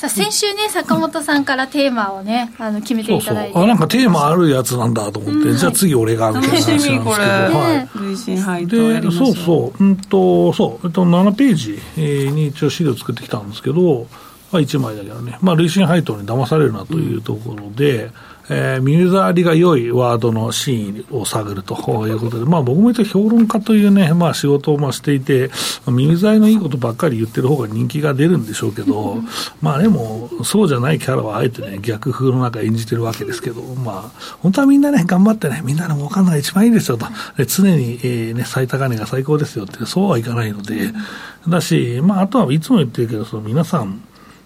[0.00, 3.58] さあ先週ね坂本さんからテーマをねあの決めていただいて。
[3.58, 9.34] あなんかテーマあるやつなんだと思って、うん、じゃあ次俺がみたいな話なんですけど、はい、累進配当やりましそう。
[9.34, 14.06] そううんとそう、えっと、7ページに一応資料作ってきたんですけど、
[14.50, 18.12] まあ、1枚だけどね、まあ、累進配当に騙されるなというところで、うん
[18.52, 21.74] えー、耳障りが良いワードの真意を探ると
[22.08, 25.50] いうことで、まあ、僕も一応評論家というね、まあ、仕事をまあしていて、
[25.86, 29.18] 耳障りのいいことばっかり言ってる方が人気が出るんでしょうけど、
[29.62, 37.06] まあでも、そうじゃないキャラはあえてね、逆風の中演じてるわけですけど、まあ、本当はみんなね、頑張ってね、みんなの儲かんのが一番いいですよと、
[37.46, 40.92] 常に、えーね、最高値が最高ですよって、そうはいかないので、
[41.48, 44.02] だし、まあ、あとはいつも言ってるけど、その皆さん、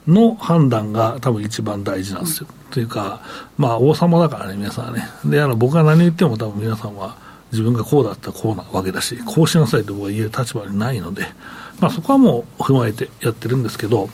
[0.06, 2.48] の判断が多分一番大事なんですよ。
[2.74, 3.20] というか、
[3.56, 5.08] まあ、王様だからね、皆さんはね。
[5.24, 7.16] で、あの、僕が何言っても多分皆さんは、
[7.52, 11.22] 自分がこうだったらこうなわけだし、こうしなさいと僕は言える立場にないので、
[11.78, 14.08] まあ、そこはもう踏まえてやってるんですけど、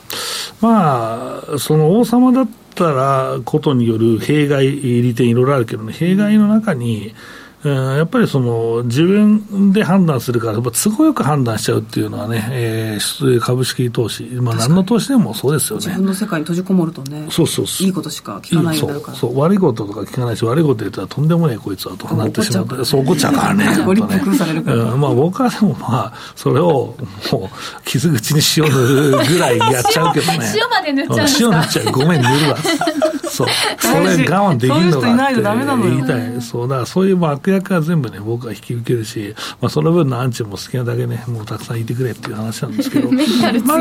[0.61, 7.15] まあ、その王様だったらことによる弊害、利点いろいろあるけどね、弊害の中に、
[7.63, 15.85] やっぱりその自分で判断するから、都合よく判断しちゃうっていうのはね、えー、株式投資、まあ、何の投資でもそうですよね。
[15.85, 23.65] 自分の世界に閉じこもるとね、そうそういいことしか聞かないようになるからそう悪いこととか聞かないし、悪いこと言ったらとんでもねえこいつはとなってしまって、そう怒っちゃうからね。
[23.85, 26.95] ご立腹されるから、うん、まあ、僕はでもまあ、それを
[27.31, 30.39] もう、傷口に塩塗るぐらいやっちゃうけどね。
[30.55, 31.45] 塩まで塗っちゃうんですか？
[31.45, 31.91] 塩塗っちゃう。
[31.91, 32.57] ごめん、塗るわ。
[33.29, 33.47] そう。
[33.79, 35.41] それ我慢できるのかって
[35.89, 36.41] 言いたい。
[36.41, 43.11] そう、だからそういう悪役は全部ね、僕は引き受けるし、まあ、その分のアンチも好きなだけね、もうたくさんいてくれっていう話なんですけど、
[43.65, 43.77] まあ、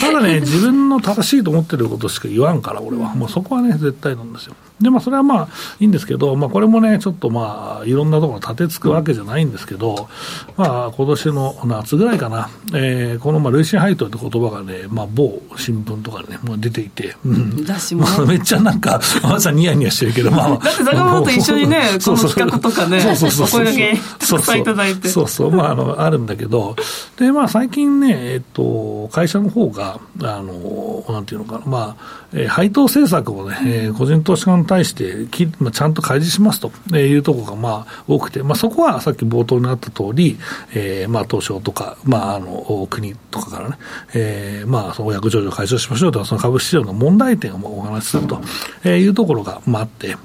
[0.00, 3.14] ただね、自分の正しいと思ってることしか言わんから、俺は。
[3.14, 4.54] もうそこはね、絶対なんですよ。
[4.82, 5.48] で、まあ、それはまあ、
[5.80, 10.08] いいんですけど、まあ、これもね、ちょっとまあ、いろんなところ立てつくわけじゃないんですけど、
[10.56, 17.64] まあ、今年の夏ぐらいかな、えー、この、まあ、累進配当って言葉がね、まあ、某新聞とかでね、もう出ていて、うん。
[17.96, 20.48] まあ、めっちゃなんか、まさにニヤニヤしてるけど、まあ。
[20.58, 23.48] だって坂本と一緒にね、 この企画とかね、そうそうそう。
[23.48, 25.08] 声だけたくさんいただいて。
[25.08, 26.74] そうそう、まあ、あの、あるんだけど、
[27.16, 40.38] で、まあ、最近ね、えっと、会社の方が、あの、なんていうのかな、まあ、えー、配当政策をね、えー、個人投資家に対してき、まあ、ちゃんと開示しますというところがまあ多くて、まあ、そこはさっき冒頭にあった通り、
[40.74, 43.76] えー、まあ東証とか、まあ、あの国とかからね、
[44.14, 50.16] えー、まあその約上場解消しましょうとか、その株式市場の問題点をお話しするというところが、まあ、あって、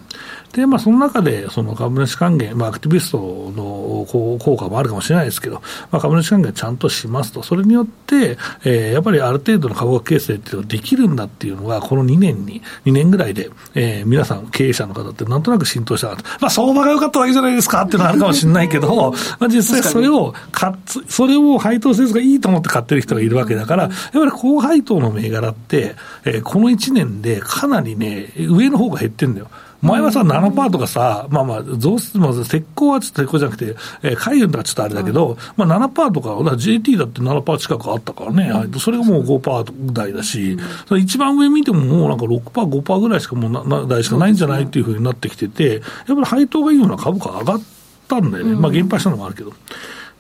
[0.53, 3.17] で、まあ、その中で、その株主還元、まあ、アクティビスト
[3.55, 16.23] の効果もあるかもしれないですけど、まあ、株主還元ちゃんとしますと、それによって、えー、やっぱりある程度の株価形成っていうのができるんだっていうのが、この2年に、2年ぐらいで、えー、皆さん、経営者の方ってなんとなく浸透したなと。
[16.39, 20.73] まあ、相場が良かったわけじゃないですかっていうのはあるかもしれないけど、まあ、実際それを買
[21.08, 25.95] それを配当せずがいいと思って買ってる人がいるわけだから、やっぱり高配当の銘柄って、
[26.25, 29.50] えー、この1年でかなりね、上の方が減ってんだよ。
[29.82, 40.58] 前はさ、7%とかさ、まあまあ、増出、まず石膏はちょっと石膏じゃなくて、えー、海運とかちょっとあれだけど、まあ7%とか、だ JT だって7%近くあったからね、それがもう5%台だし、
[40.90, 42.42] うん、一番上見てももうなんか6%、
[42.82, 47.62] 5%ぐらいしかもうな台しかないんじゃないっていうふうになってきてて、やっぱり配当がいいような株価上がっ
[48.08, 48.56] たんだよね。
[48.56, 49.52] まあ減配したのもあるけど。
[49.52, 49.54] っ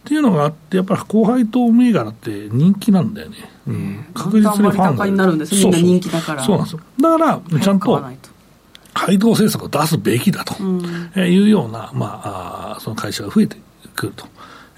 [0.09, 3.37] ていうのがあって、やっぱり高配当銘柄って人気なんだよね。
[3.67, 5.05] うん、確実にファンが。
[5.05, 6.43] になるんですみんな人気だから。
[6.43, 6.79] そうなんですよ。
[7.01, 8.01] だから、ちゃんと、
[8.97, 10.55] 配当政策を出すべきだと
[11.19, 13.57] いうような、まあ、その会社が増えて
[13.95, 14.25] くると。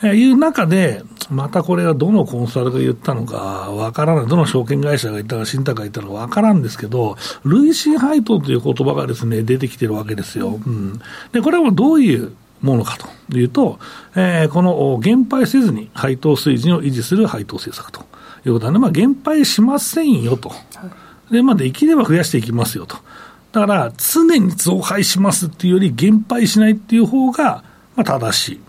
[0.07, 10.59] いう中で、またこれがどのコンサルが言ったのかわからない、どの証券会社が言ったか、信託が言ったのかわからんですけど、累進配当という言葉がですね、出てきてるわけですよ。
[10.65, 11.01] うん、
[11.33, 12.97] で、これはどういうものか
[13.29, 13.79] というと、
[14.15, 18.07] えー、この減配せずに配当水準を維持する配当政策と。
[18.45, 20.51] いうことなんで、まあ、減配しませんよと。
[21.31, 22.97] で、まあ、できれば増やしていきますよと。
[23.51, 27.63] だから、常に増配しますっていうより、減配しないっていう方が、
[27.95, 28.61] まあ、正しい。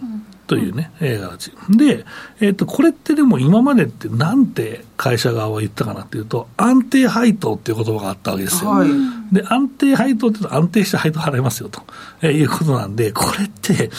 [0.46, 1.52] というね、えー、形。
[1.70, 2.04] で、
[2.40, 8.70] えっ、ー、と、これってでも今までってなんて会社側は言ったかなっていうと、安定配当っていう言葉があったわけですよ。
[8.70, 8.88] はい、
[9.32, 11.82] で、安定配当って安定して配当払いますよと、
[12.20, 13.90] えー、いうことなんで、これって、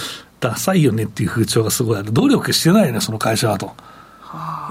[0.41, 2.11] ダサいよねっていう風潮がすごいある。
[2.11, 3.73] 努力してないね、その会社はと。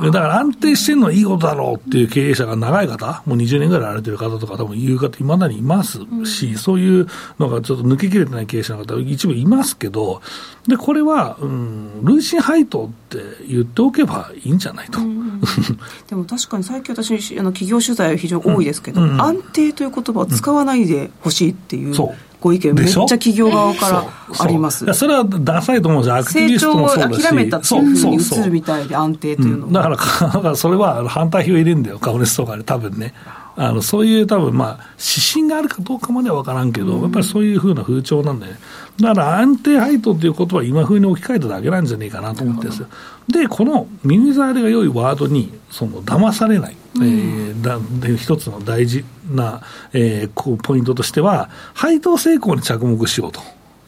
[0.02, 7.06] だから安定してるのはいいことだろうっていう経営者が長い方、もう20年ぐらいやられてる方とか、多分言う方、いまだにいますし、うん、そういう
[7.38, 10.22] のがちょっと抜けきれてない経営者の方、一部いますけど、
[10.66, 15.00] でこれは、うん、累進配当って言っておけばいいんじゃないと。
[15.00, 15.40] うん、
[16.08, 21.94] でも確かに最近私、あの企業取材は非常に多いですけど、うん、安定という言葉を使わないでほしいっていう。
[21.94, 24.04] そうご意見、めっちゃ企業側から
[24.38, 24.86] あります。
[24.94, 27.22] それはダサいと思うんですよ、アクティビストもそうだし。
[27.22, 29.72] 諦めたっていうふうに映るみたいで、安定というのは。
[29.72, 29.96] だから、
[30.32, 33.14] だからそれは反対票入れるんだよ、株主総会で、多分ね。
[33.56, 38.58] あのそういう多分まあ指針があるかどうかまでは分からんけど、やっぱりそういうふうな風潮なんで、ね、
[38.98, 42.88] だから安定配当ということは今風に置き換えただけなんじゃねえかなと思ってるんですよ。
[43.28, 49.62] で、この耳障りが良いワードに、その騙されない、うん、えー、だで一つの大事な、
[49.92, 53.40] えー、こうポイントとしては、配当成功に着目しようと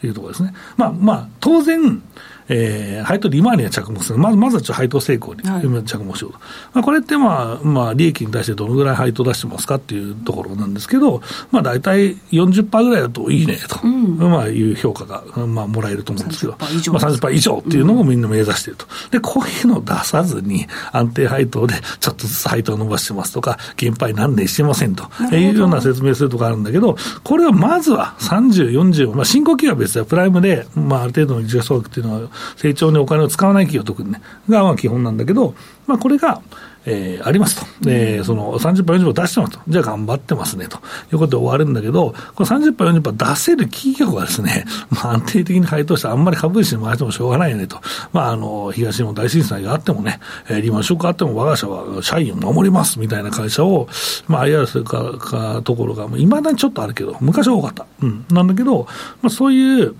[0.05, 0.53] いうところですね。
[0.77, 2.01] まあまあ、当然、
[2.49, 11.21] えー、配当利回りに着目する、まずまずはちょっと配当成功に着目しようと、はい、まあ、これって、まあまあ、利益に対してどのぐらい配当出してますかっていうところなんですけど、
[11.51, 35.55] まあ、大体40%ぐらいだといいねと、うん、まあ、いう評価が、まあ、もらえると思うんですけど、30%以上,、まあ、30以上っていうのをみんな目指していると、でこういうのを出さずに、安定配当でちょっとずつ配当を伸ばしてますとか、減配何年してませんというような説明するとかあるんだけど、これはまずは30、40、まあ、進行期は別で、プライムで、まあ、ある程度の時価総額っていうのは、成長にお金を使わない企業、特にね、がまあ基本なんだけど、
[35.87, 36.41] まあ、これが、
[36.85, 40.77] えー、ありますと、えー、その30%、40%出してますと、じゃあ頑張ってますねと。
[41.11, 47.79] いうことで終わるんだけど、この30%、40%出せる企業がですね、 まあ、安定的に回答して、あんまり株主に回してもしょうがないよねと、
[48.11, 50.19] まあ、あの東日本大震災があってもね、
[50.49, 53.87] えー、リーマンショックあっても、我が社は社員を守りますみたいな会社を、
[54.27, 58.87] まあ、IR するかかところが、いまだにちょっとあるけど、昔は多かった、うん、なんだけど、
[59.21, 59.95] まあ、そういう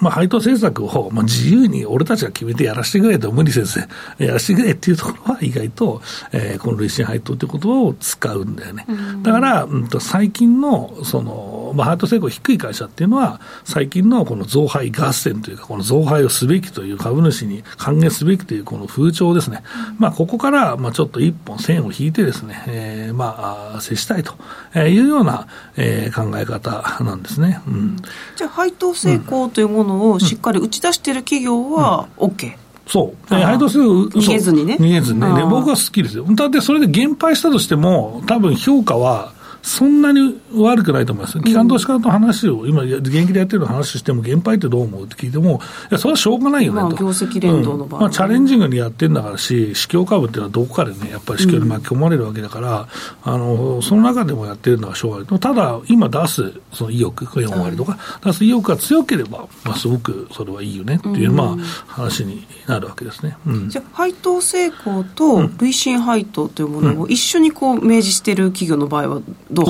[0.00, 3.80] まあ、配当政策を、まあ、自由に俺たちが決めてやらせてくれと、無理せず
[4.18, 8.86] やらせてくれっていうところは、意外と、えー、この累進配当という言葉を使うんだよね。
[9.22, 19.62] だから、うん、と最近のその、まあ、配当成功低い会社っていうのは、最近のこの増配合戦というか、この増配をすべきという株主に還元すべきというこの風潮ですね、
[19.98, 24.34] まあ、ここから、まあ、ちょっと一本線を引いてですね、えー、まあ、接したいと
[24.78, 27.60] いうような、えー、考え方なんですね。
[27.66, 27.96] うん、
[28.36, 32.56] じゃあ、配当成功というもののをしっかり打ち出している企業は OK、
[32.86, 33.84] そう、配当する？
[33.84, 34.76] 逃げずにね。
[34.80, 36.24] 逃げずにね、僕は好きですよ。
[36.30, 39.32] だってそれで減配したとしても、多分評価は
[39.64, 41.40] そんなに悪くないと思います。
[41.40, 45.58] 機関投資家と話を、今、現役でやってる話しても、減配ってどう思うって聞いても、
[45.90, 46.88] いや、それはしょうがないよねと。
[46.88, 52.88] まあ、業績連動の場合、うん、まあ、チャレンジングにやってるんだからし、市況株っていうのはどこかでね、やっぱり市況に巻き込まれるわけだから、
[53.24, 55.40] うん、あの、その中でもやってるのはしょうがない。
[55.40, 61.56] ただ、今出す、その意欲、4割とか、出す意欲が強ければ、まあ、すごくそれはいいよねっていう、まあ、
[61.86, 63.38] 話になるわけですね。
[63.46, 69.20] うん、じゃあ、配当成功と累進配当というものを一緒にこう明示している企業の場合は、
[69.54, 69.66] どう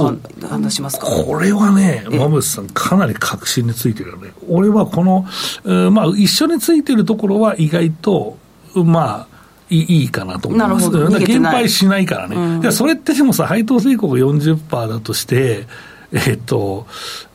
[0.48, 1.06] 判断しますか？
[1.06, 4.32] これはね、馬渕さん、かなり確信についてるよね。
[4.48, 5.26] 俺はこの、
[5.90, 8.36] まあ、一緒についてるところは意外と、
[8.74, 9.34] まあ、
[9.70, 10.90] いいかなと思います。
[10.90, 11.18] なるほど。
[11.18, 12.36] 減配しないからね。
[12.36, 15.66] うん、それってでもさ、配当成功が40%だとして、
[16.12, 16.86] えっと、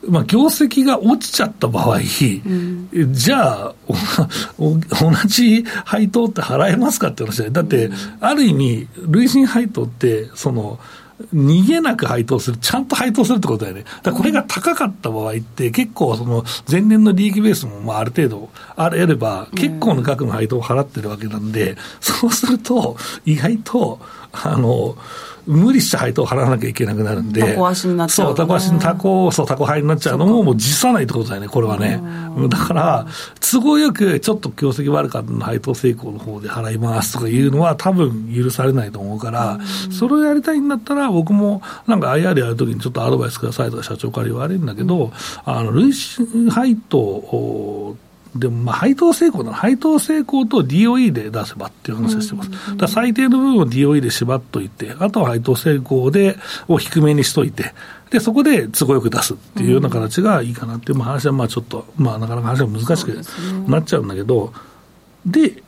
[0.08, 3.74] まあ、業績が落ちちゃった場合、うん、じゃあ、
[4.58, 4.78] 同
[5.26, 7.90] じ配当って払えますかって話で、だって、
[8.20, 10.78] ある意味、累進配当って、その、
[11.34, 13.84] 逃げなく配当する、ちゃんと配当するってことだよね。
[14.02, 24.00] だこれが高かった場合って、結構その前年の利益ベースもまあある程度あれば、結構の額の配当を払ってるわけなんで、そうすると、意外と、
[24.32, 24.96] あの、
[25.46, 32.00] 無理して配当を払わなきゃいけなくなるんで、タコ足になっちゃう、そう、タコ足にタコ、そう、タコ杯になっちゃうのも、もう辞さないってことだよね、これはね。
[32.48, 33.06] だから、
[33.40, 39.58] 都合よく、ちょっと業績悪かったの配当成功の方で払いますとかいうのは、多分許されないと思うから、
[39.90, 45.12] それをやりたいんだったら、僕もなんか IR やるときにちょっとアドバイスくださいとか社長から言われるんだけど、
[45.44, 47.96] あの、累進配当
[48.34, 49.52] でも、まあ、配当成功な。
[49.52, 52.50] 配当成功と DOE で出せばっていう話をしてます。
[52.76, 56.36] だ最低の部分を DOE で縛っといて、あとは配当成功で、
[56.68, 57.74] を低めにしといて、
[58.10, 63.20] で、そこで都合よく出すっていうような形がいいかなっていう、まあ、話はまあちょっと、まあ、なかなか話は難しく
[63.68, 64.52] なっちゃうんだけど、
[65.26, 65.62] で、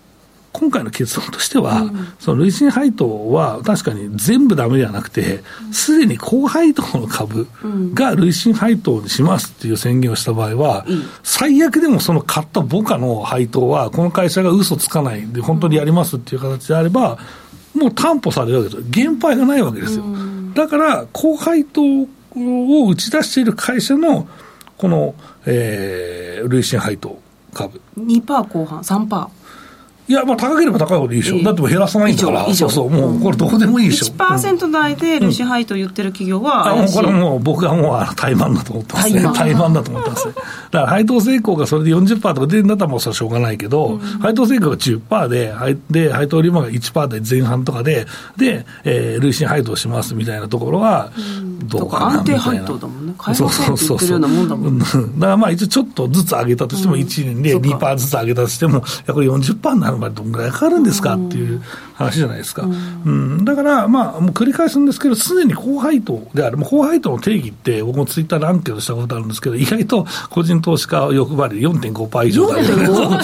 [0.53, 5.43] 今回の結論としては、うん、その累進配当は確かに全部だめではなくて、
[5.73, 7.49] すでに高配当の株
[7.95, 17.19] が累進配当にしますっていう宣言をした場合は、うん、最悪でもその買った母価の配当は、この会社が嘘つかないで、本当にやりますっていう形であれば、
[17.75, 20.05] もう担保されるわけですよ、減配がないわけですよ。
[20.55, 24.29] だから、高配当を打ち出している会社の、
[24.77, 25.15] この、
[25.47, 27.19] えー、累進配当
[27.55, 27.81] 株。
[27.99, 29.29] 2%後半、3%。
[30.09, 34.15] いや、まあ、高ければ高いほどいいでしょ、だって減らさないんだから、そうそう、もうこれ、どうでもいいでしょ。
[34.15, 39.73] 1%台でルシ配当言ってる企業は、うん、これもう、僕はもう怠慢だと思ってますね、怠慢。
[39.73, 40.29] だと思ってます。
[40.29, 40.35] ね。
[40.35, 45.55] だから配当成功がそれで40%とか出るんだったら、もうそれはしょうがないけど、うん、配当成功が10%で、
[45.91, 51.11] で配当利回が1%で前半とかで、で、えー、累進配当しますみたいなところは、
[51.65, 52.43] どうかなみたいな。
[52.43, 54.21] 安定配当だもんね、そうそうそうそう。
[54.21, 61.63] だからまあ、一応ちょっとずつ上げたとしても、1年で2%ずつ上げたとしても、いや、これ40%になるまでどんぐらいかかるんですかっていう
[61.95, 62.63] 話じゃないですか。
[62.63, 62.69] う
[63.11, 73.23] ん、だから、まあ、もう繰り返すんですけど、常に高配当である、高配当の定義って、僕もツイッターでアンケートしたことあるんですけど、意外と個人投資家欲張りで4.5%以上だ 4.5?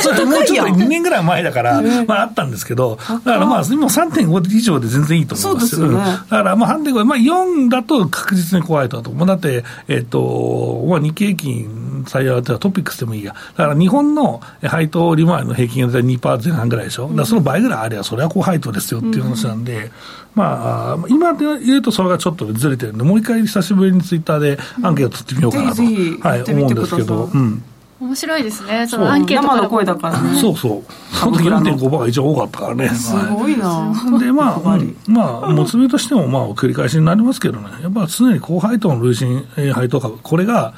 [0.00, 5.76] それもうちょっと2年ぐらい前だから、まああったんですけど、だからまあ、今3.5以上で全然いいと思います。
[5.76, 6.02] そうですね。
[6.02, 9.26] だからまあ3.5、まあ4だと確実に高配当だと思う。
[9.26, 13.34] だって、えっ、と、まあ日経平均最悪トピックスでもいいや。
[13.56, 17.08] だから日本の配当利回りの平均が2%前半ぐらいでしょ。
[17.08, 19.90] だその倍ぐらいあれば、それは高配当ですよっていう話なんで、うん、
[20.34, 27.30] まあ、今で言うとそれがちょっとずれてるんで、もう一回久しぶりにツイッターでアンケート取ってみようかなと、はい、思うんですけど。
[27.32, 27.62] うん
[27.98, 30.38] 面白いですね、そのアンケート生の声だからね。
[30.38, 31.14] そうそう。
[31.14, 32.88] その時4.5%が一番多かったからね。
[32.90, 34.18] すごいな。
[34.20, 34.78] で、まあ、
[35.08, 40.74] まあ、もつれとしても、まあ、繰り返しになりますけどね、やっぱ常に高配当の累進配当株、これが、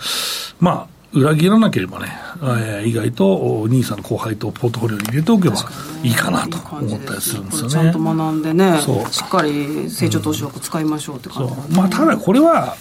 [0.61, 5.57] まあ、裏切らなければね、えー、意外と NISA の後輩とポートフォリオに入れておけば
[6.03, 7.71] いいかなと思ったりするんですよね。
[7.73, 8.81] ちゃんと学んでね、
[9.11, 11.73] しっかり成長投資枠使いましょうって感じ、う。
[11.73, 12.77] ん、まあ、ただこれは、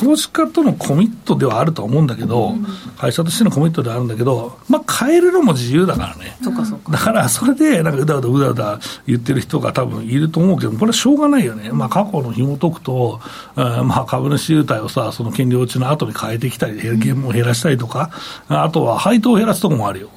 [0.00, 2.66] 投資家とのコミットではあると思うんだけど、うん、
[2.96, 6.36] 会社としてのコミットではあるんだけど、まあ、変えるのも自由だからね。
[6.42, 11.70] そかそかだから、それで、なんかうだうだうだうだ言ってる人が多分いると思うけど、これはしょうがないよね。
[11.72, 13.20] まあ、過去の紐解くと、
[13.56, 18.10] あまあ、株主優待をさ、その権利落ちの後に変えてきたり、減を減らしたりとか、
[18.48, 20.10] あとは配当を減らすところもあるよ。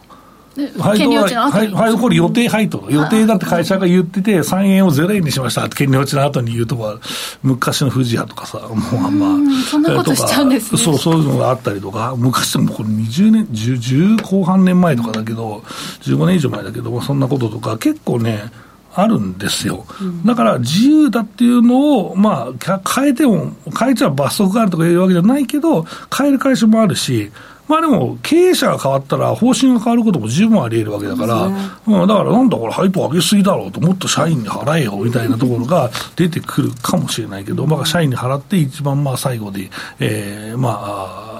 [0.79, 2.85] 配当は、配当これ予定配当。
[2.89, 6.99] 予定だって会社が言ってて、3円を0円にしましたって、権利落ちの後に言うとか、
[7.41, 9.61] 昔の富士屋とかさ、もうあんま。
[9.63, 10.77] そんなことしちゃうんですね。
[10.81, 15.63] そう、そういうのがあったりとか、昔でもこれ20年、10, 後半年前とかだけど、
[16.01, 18.51] 15年以上前だけど、そんなこととか、結構ね、
[18.93, 19.85] あるんですよ。
[20.25, 25.85] だから自由だっていうのを、まあ、変えても、変えちゃ罰則があるとかいうわけじゃないけど、
[26.15, 27.31] 変える会社もあるし、
[27.71, 31.57] まあでも、経営者が変わったら、方針が変わることも十分あり得るわけだから、うね、
[31.87, 39.69] うん、だからなんだこれ、配当上げすぎだろうと、もっと社員に払えよみたいなところが出てくるかもしれないけど、まあ、社員に払って、一番まあ最後で、
[40.01, 41.30] えー、まあ、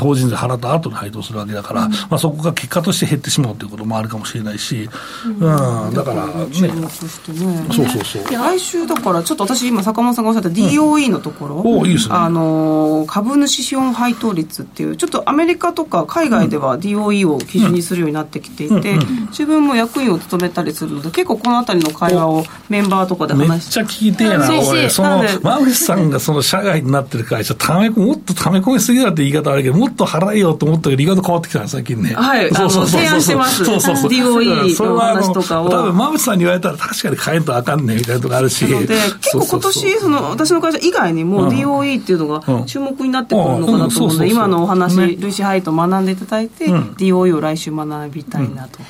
[0.00, 4.88] 法人税払った後に配当するわけだから、うん、まあ、そこが結果として減ってしまうということもあるかもしれないし、
[5.26, 5.40] うん、
[5.94, 6.32] だからね、
[7.70, 8.24] そうそうそう。
[8.32, 18.98] 来週だから、ちょっと私、今、坂本さんがおっしゃった DOE のところ、うん、いいですね、あの株主資本配当率っていう、ちょっとアメリカとか海外では DOE を基準にするようになってきていて、
[19.30, 23.80] 自分も役員を務めたりするので、結構このあたりの会話をメンバーとかで話して。
[23.80, 32.14] めっちゃ聞いてえな、俺、その、馬渕さんがその社外になってる会社、ため、もっとため込みすぎだって言い方あるけど、もっと払えよと思ったけど、意外と変わってきたね、最近ね。
[32.14, 33.64] はい、そうそうそう提案してます。
[33.64, 34.10] そうそうそう。
[34.10, 35.68] DOE の話とかを。
[35.68, 38.66] 多分、馬渕さんに言われたら確かに変えんとあかんねみたいなとこあるし。
[38.66, 48.80] で、結構今年、その、私の会社以外にも DOE っていうのが注目になってくるのかなと思うので、今のお話、類似配当学んでいただいて、DOE を来週学びたいなと。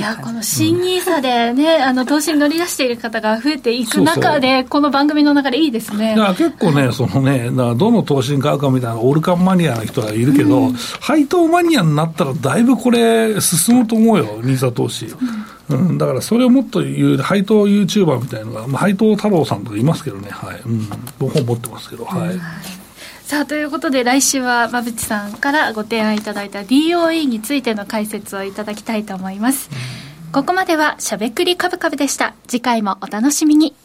[0.00, 6.16] いやこの新ニーサでねあの投資に乗り出している方が増えていく中でこの番組の中でいいですね。
[6.16, 15.14] だから結構ねそのねだどの投資に買うかみたいなオルカンマニアの人がいるけど、うん、配当マニアになったらだいぶこれ進むと思うよニーサ投資、
[15.68, 15.76] う。
[15.76, 20.30] ん、うん、だからそれをもっと言う配当 YouTuber みたいなのが、まあ、配当太郎さんとかいますけどね。
[20.30, 20.80] はい、うん、
[21.28, 22.06] 本持ってますけど。
[22.06, 22.40] はい、
[23.30, 29.70] さあということで来週は馬淵さんからご提案いただいた DOE についての解説をいただきたいと思います、
[30.32, 32.34] ここまではしゃべくりカブカブでした。
[32.48, 33.76] 次回もお楽しみに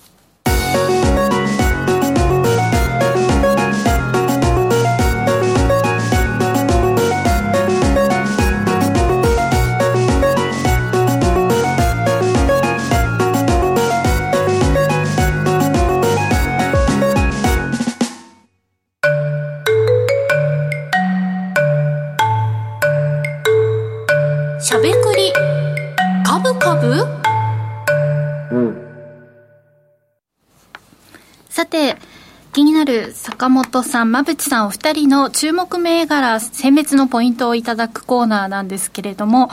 [33.36, 39.50] なる坂本さん、馬淵さんお二人の注目銘柄、選別のポイントをいただくコーナーなんですけれども、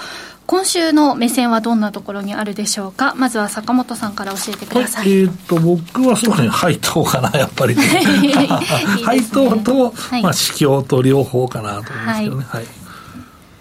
[0.46, 5.10] 今週の目線はどんなところにあるでしょうか、まずは坂本さんから教えてください。
[5.10, 7.74] えー、と僕はそうね、配当かな、やっぱり、
[9.04, 12.44] 配当 と、まあ、市況と両方かなと思いますけどね。
[12.48, 12.81] はい、はい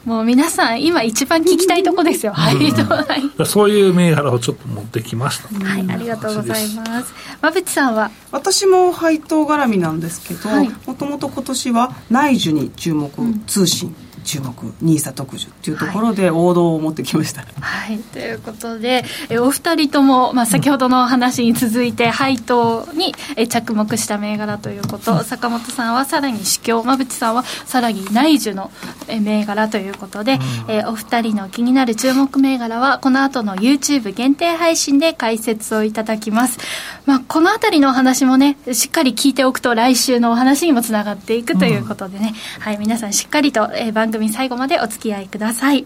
[0.05, 7.13] もう皆さん、今一番聞きたいとこですよ、はい、そういう銘柄をちょっと持ってきました、はい、ありがとうございます。
[7.41, 8.09] 馬淵さんは？
[8.31, 10.49] 私も配当絡みなんですけど、
[10.87, 13.95] もともと今年は内需に注目、うん、通信。
[14.23, 17.41] 注目ニーサ特需というところで王道を持ってきました。
[17.59, 28.71] はい、ということでえお二人とも、まあ、先ほどの話に続いて配当にえ着目した銘柄ということ、うん、坂本さんはさらに市況馬淵さんはさらに内需の
[29.07, 36.59] え銘柄ということで、うん、えお二人の気になる注目銘柄はこの後の YouTube 限定配信で解説をいただきます。
[37.05, 42.77] まあ、この辺りのお話もねしっかり聞いておくと来週のお話にもつながっていくということでね、うん、はい。
[42.77, 45.85] 皆さんしっかりと、え番組最後までお付き合いください。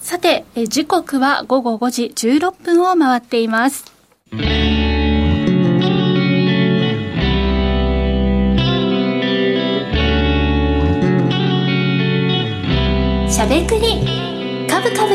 [0.00, 3.84] さて、え時刻は午後5時16分を回っています。
[13.28, 14.04] しゃべくり
[14.68, 15.14] カブカブ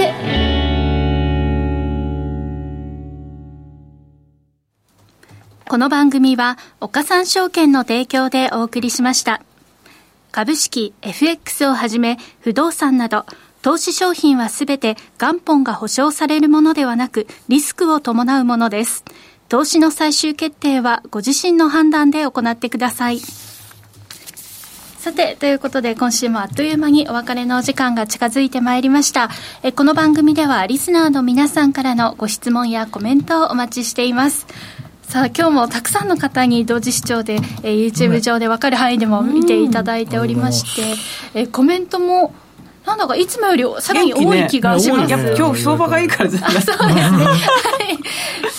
[5.67, 9.41] この番組は岡三証券の提供でお送りしました。
[10.35, 13.25] 株式、FX をはじめ不動産など、
[13.61, 19.05] 投資商品はすべて元本が保証されるものではなく、リスクを伴うものです。
[19.47, 23.21] 投資の最終決定はご自身の判断で行ってください。
[25.05, 29.29] さて、ということで今週もあっという間にお別れのお時間が近づいてまいりました。
[29.63, 34.47] えこの番組ではリスナーの皆さんからのご質問やコメントをお待ちしています。
[35.15, 42.33] さあ今日もたくさんの方に同時視聴で、えー、YouTube 上で分かる範囲でも見ていただいておりまして、えー、コメントも
[42.85, 46.91] なんだかいつもよりさらに多い気がします、ね、今日相場がいいからですかそうですね。
[46.91, 48.54] はい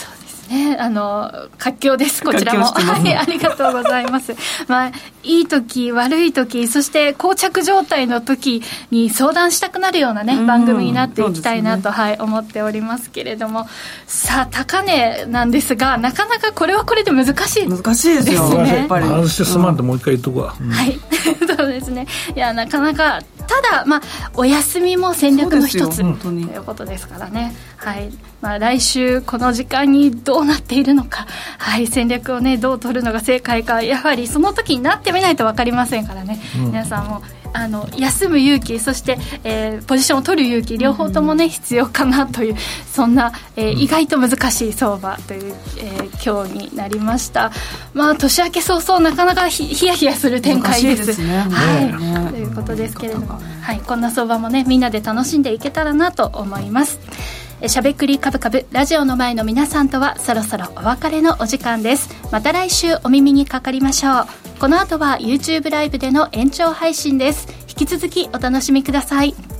[0.66, 2.22] ね、あの活況です。
[2.22, 2.66] こちらも。
[2.66, 4.34] はいありがとうございます。
[4.68, 4.92] まあ
[5.22, 13.68] いい時悪い時そして膠着状態の時に相談したくなるようなね番組になっていきたいなと、ね、はい思っておりますけれども。
[14.06, 19.06] さあ高値なんですがなかなかこれはこれで難しい難しいですよねやっぱり。
[19.06, 20.98] 外してすまんともう一回言っとくわ、うん、はい。
[21.56, 22.06] そうですね。
[22.34, 24.02] いやなかなかただまあ
[24.34, 27.54] お休みも戦略の一つということですからね。
[27.76, 28.10] はい。
[28.40, 31.26] まあ、来週この時間にどうなっているのか、
[31.58, 33.82] はい、戦略を、ね、どう取るのが正解か。
[33.82, 37.22] やはりその時になってみないと分かりませんからね、うん、皆さんも
[37.56, 42.56] あの休む勇気そして、えー、ポジションを取る勇気両方ともね、必要かなという
[42.92, 47.50] そんな、えー、意外と難しい相場という、えー、今日になりました。
[47.94, 51.06] まあ年明け早々なかなかヒヤヒヤする展開です。
[51.06, 57.00] ですね、はい、ということですけれども、はい、こんな相場もねみんなで楽しんでいけたらなと思います。
[57.66, 62.10] しゃべくりカブカブラジオの前の皆さんとはそろそろお別れのお時間です。
[62.30, 67.46] また来週お耳にかかりましょうこの後は YouTube ライブでの延長配信です。
[67.68, 69.55] 引き続きお楽しみください。